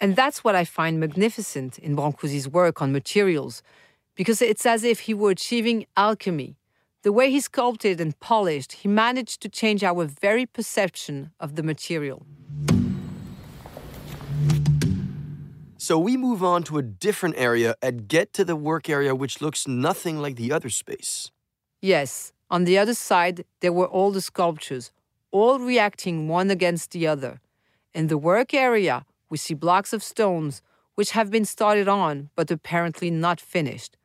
And 0.00 0.16
that's 0.16 0.44
what 0.44 0.54
I 0.54 0.64
find 0.64 1.00
magnificent 1.00 1.78
in 1.78 1.96
Brancusi's 1.96 2.48
work 2.48 2.82
on 2.82 2.92
materials, 2.92 3.62
because 4.14 4.42
it's 4.42 4.66
as 4.66 4.84
if 4.84 5.00
he 5.00 5.14
were 5.14 5.30
achieving 5.30 5.86
alchemy. 5.96 6.56
The 7.02 7.12
way 7.12 7.30
he 7.30 7.40
sculpted 7.40 8.00
and 8.00 8.18
polished, 8.20 8.72
he 8.72 8.88
managed 8.88 9.40
to 9.42 9.48
change 9.48 9.82
our 9.82 10.04
very 10.04 10.46
perception 10.46 11.30
of 11.40 11.56
the 11.56 11.62
material. 11.62 12.26
So 15.84 15.98
we 15.98 16.16
move 16.16 16.42
on 16.42 16.62
to 16.62 16.78
a 16.78 16.82
different 16.82 17.34
area 17.36 17.74
and 17.82 18.08
get 18.08 18.32
to 18.32 18.42
the 18.42 18.56
work 18.56 18.88
area, 18.88 19.14
which 19.14 19.42
looks 19.42 19.68
nothing 19.68 20.16
like 20.16 20.36
the 20.36 20.50
other 20.50 20.70
space. 20.70 21.30
Yes, 21.82 22.32
on 22.48 22.64
the 22.64 22.78
other 22.78 22.94
side, 22.94 23.44
there 23.60 23.70
were 23.70 23.90
all 23.96 24.10
the 24.10 24.22
sculptures, 24.22 24.92
all 25.30 25.58
reacting 25.58 26.26
one 26.26 26.50
against 26.50 26.92
the 26.92 27.06
other. 27.06 27.38
In 27.92 28.06
the 28.06 28.16
work 28.16 28.54
area, 28.54 29.04
we 29.28 29.36
see 29.36 29.52
blocks 29.52 29.92
of 29.92 30.02
stones 30.02 30.62
which 30.94 31.10
have 31.10 31.30
been 31.30 31.44
started 31.44 31.86
on 31.86 32.30
but 32.34 32.50
apparently 32.50 33.10
not 33.10 33.38
finished. 33.38 33.98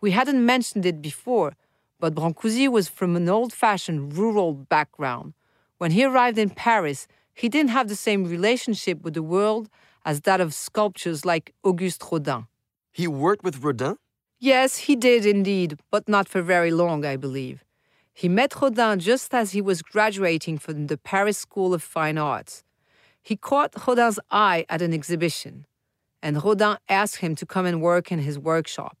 We 0.00 0.12
hadn't 0.12 0.46
mentioned 0.46 0.86
it 0.86 1.02
before, 1.02 1.56
but 1.98 2.14
Brancusi 2.14 2.68
was 2.68 2.86
from 2.86 3.16
an 3.16 3.28
old 3.28 3.52
fashioned 3.52 4.16
rural 4.16 4.52
background. 4.54 5.34
When 5.78 5.90
he 5.90 6.04
arrived 6.04 6.38
in 6.38 6.50
Paris, 6.50 7.08
he 7.34 7.48
didn't 7.48 7.72
have 7.72 7.88
the 7.88 7.96
same 7.96 8.22
relationship 8.24 9.02
with 9.02 9.14
the 9.14 9.28
world 9.34 9.68
as 10.04 10.20
that 10.22 10.40
of 10.40 10.54
sculptors 10.54 11.24
like 11.24 11.54
Auguste 11.62 12.02
Rodin. 12.10 12.46
He 12.92 13.06
worked 13.08 13.44
with 13.44 13.62
Rodin? 13.62 13.96
Yes, 14.38 14.76
he 14.86 14.96
did 14.96 15.24
indeed, 15.24 15.78
but 15.90 16.08
not 16.08 16.28
for 16.28 16.42
very 16.42 16.70
long, 16.70 17.04
I 17.04 17.16
believe. 17.16 17.64
He 18.12 18.28
met 18.28 18.54
Rodin 18.60 19.00
just 19.00 19.34
as 19.34 19.52
he 19.52 19.60
was 19.60 19.82
graduating 19.82 20.58
from 20.58 20.86
the 20.86 20.98
Paris 20.98 21.38
School 21.38 21.74
of 21.74 21.82
Fine 21.82 22.18
Arts. 22.18 22.62
He 23.22 23.36
caught 23.36 23.74
Rodin's 23.86 24.20
eye 24.30 24.66
at 24.68 24.82
an 24.82 24.92
exhibition, 24.92 25.66
and 26.22 26.44
Rodin 26.44 26.76
asked 26.88 27.16
him 27.16 27.34
to 27.36 27.46
come 27.46 27.66
and 27.66 27.80
work 27.80 28.12
in 28.12 28.20
his 28.20 28.38
workshop. 28.38 28.96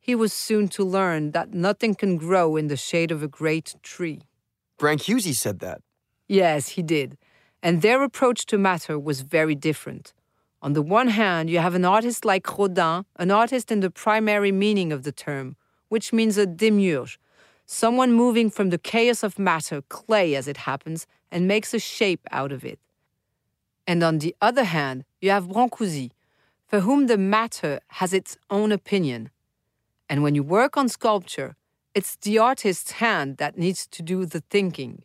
He 0.00 0.14
was 0.16 0.32
soon 0.32 0.66
to 0.68 0.82
learn 0.82 1.30
that 1.30 1.54
nothing 1.54 1.94
can 1.94 2.16
grow 2.16 2.56
in 2.56 2.66
the 2.66 2.76
shade 2.76 3.12
of 3.12 3.22
a 3.22 3.28
great 3.28 3.76
tree. 3.82 4.22
Brancusi 4.78 5.34
said 5.34 5.60
that. 5.60 5.80
Yes, 6.26 6.70
he 6.70 6.82
did. 6.82 7.16
And 7.62 7.82
their 7.82 8.02
approach 8.02 8.46
to 8.46 8.58
matter 8.58 8.98
was 8.98 9.20
very 9.20 9.54
different. 9.54 10.12
On 10.62 10.74
the 10.74 10.82
one 10.82 11.08
hand, 11.08 11.50
you 11.50 11.58
have 11.58 11.74
an 11.74 11.84
artist 11.84 12.24
like 12.24 12.46
Rodin, 12.56 13.04
an 13.16 13.32
artist 13.32 13.72
in 13.72 13.80
the 13.80 13.90
primary 13.90 14.52
meaning 14.52 14.92
of 14.92 15.02
the 15.02 15.10
term, 15.10 15.56
which 15.88 16.12
means 16.12 16.38
a 16.38 16.46
demiurge, 16.46 17.18
someone 17.66 18.12
moving 18.12 18.48
from 18.48 18.70
the 18.70 18.78
chaos 18.78 19.24
of 19.24 19.40
matter, 19.40 19.82
clay 19.88 20.36
as 20.36 20.46
it 20.46 20.58
happens, 20.58 21.06
and 21.32 21.48
makes 21.48 21.74
a 21.74 21.80
shape 21.80 22.24
out 22.30 22.52
of 22.52 22.64
it. 22.64 22.78
And 23.88 24.04
on 24.04 24.20
the 24.20 24.36
other 24.40 24.62
hand, 24.62 25.04
you 25.20 25.30
have 25.30 25.48
Brancusi, 25.48 26.12
for 26.68 26.80
whom 26.80 27.08
the 27.08 27.18
matter 27.18 27.80
has 27.88 28.12
its 28.12 28.38
own 28.48 28.70
opinion. 28.70 29.30
And 30.08 30.22
when 30.22 30.36
you 30.36 30.44
work 30.44 30.76
on 30.76 30.88
sculpture, 30.88 31.56
it's 31.92 32.14
the 32.14 32.38
artist's 32.38 32.92
hand 32.92 33.38
that 33.38 33.58
needs 33.58 33.86
to 33.88 34.02
do 34.02 34.24
the 34.24 34.44
thinking, 34.48 35.02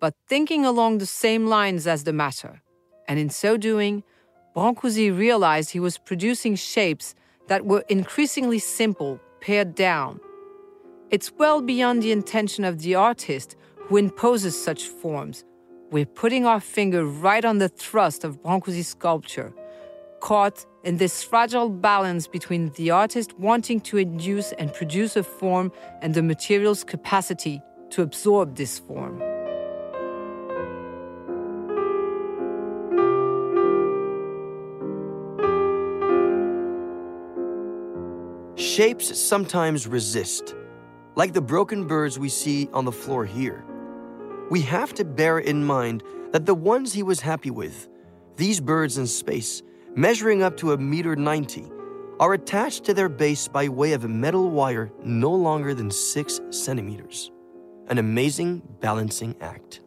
but 0.00 0.14
thinking 0.26 0.64
along 0.64 0.98
the 0.98 1.06
same 1.06 1.46
lines 1.46 1.86
as 1.86 2.02
the 2.02 2.12
matter. 2.12 2.62
And 3.06 3.20
in 3.20 3.30
so 3.30 3.56
doing, 3.56 4.02
Brancusi 4.54 5.16
realized 5.16 5.70
he 5.70 5.80
was 5.80 5.96
producing 5.96 6.56
shapes 6.56 7.14
that 7.48 7.64
were 7.64 7.84
increasingly 7.88 8.58
simple, 8.58 9.18
pared 9.40 9.74
down. 9.74 10.20
It's 11.10 11.32
well 11.32 11.62
beyond 11.62 12.02
the 12.02 12.12
intention 12.12 12.64
of 12.64 12.80
the 12.80 12.94
artist 12.94 13.56
who 13.76 13.96
imposes 13.96 14.62
such 14.62 14.86
forms. 14.86 15.44
We're 15.90 16.06
putting 16.06 16.46
our 16.46 16.60
finger 16.60 17.04
right 17.04 17.44
on 17.44 17.58
the 17.58 17.68
thrust 17.68 18.24
of 18.24 18.42
Brancusi's 18.42 18.88
sculpture, 18.88 19.52
caught 20.20 20.64
in 20.84 20.98
this 20.98 21.22
fragile 21.22 21.68
balance 21.68 22.26
between 22.26 22.70
the 22.72 22.90
artist 22.90 23.38
wanting 23.38 23.80
to 23.80 23.96
induce 23.98 24.52
and 24.52 24.72
produce 24.72 25.16
a 25.16 25.22
form 25.22 25.72
and 26.00 26.14
the 26.14 26.22
material's 26.22 26.84
capacity 26.84 27.60
to 27.90 28.02
absorb 28.02 28.56
this 28.56 28.78
form. 28.78 29.31
Shapes 38.74 39.20
sometimes 39.20 39.86
resist, 39.86 40.54
like 41.14 41.34
the 41.34 41.42
broken 41.42 41.86
birds 41.86 42.18
we 42.18 42.30
see 42.30 42.70
on 42.72 42.86
the 42.86 42.90
floor 42.90 43.26
here. 43.26 43.66
We 44.48 44.62
have 44.62 44.94
to 44.94 45.04
bear 45.04 45.40
in 45.40 45.62
mind 45.62 46.02
that 46.30 46.46
the 46.46 46.54
ones 46.54 46.90
he 46.94 47.02
was 47.02 47.20
happy 47.20 47.50
with, 47.50 47.90
these 48.36 48.60
birds 48.60 48.96
in 48.96 49.06
space, 49.06 49.62
measuring 49.94 50.42
up 50.42 50.56
to 50.56 50.72
a 50.72 50.78
meter 50.78 51.14
90, 51.14 51.70
are 52.18 52.32
attached 52.32 52.84
to 52.84 52.94
their 52.94 53.10
base 53.10 53.46
by 53.46 53.68
way 53.68 53.92
of 53.92 54.06
a 54.06 54.08
metal 54.08 54.48
wire 54.48 54.90
no 55.04 55.32
longer 55.32 55.74
than 55.74 55.90
6 55.90 56.40
centimeters. 56.48 57.30
An 57.88 57.98
amazing 57.98 58.62
balancing 58.80 59.36
act. 59.42 59.81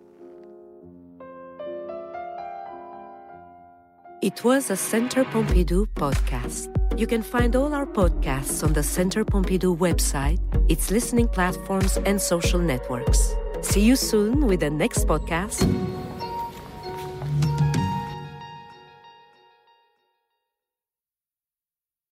It 4.26 4.44
was 4.44 4.72
a 4.72 4.76
Centre 4.76 5.24
Pompidou 5.24 5.86
podcast. 5.94 6.74
You 7.00 7.06
can 7.06 7.22
find 7.22 7.56
all 7.56 7.76
our 7.76 7.86
podcasts 7.86 8.64
on 8.64 8.74
the 8.74 8.82
Centre 8.82 9.24
Pompidou 9.24 9.78
website, 9.78 10.40
its 10.68 10.90
listening 10.90 11.28
platforms, 11.28 11.98
and 12.08 12.20
social 12.20 12.58
networks. 12.58 13.36
See 13.62 13.82
you 13.82 13.96
soon 13.96 14.48
with 14.48 14.62
the 14.62 14.72
next 14.72 15.06
podcast. 15.06 15.62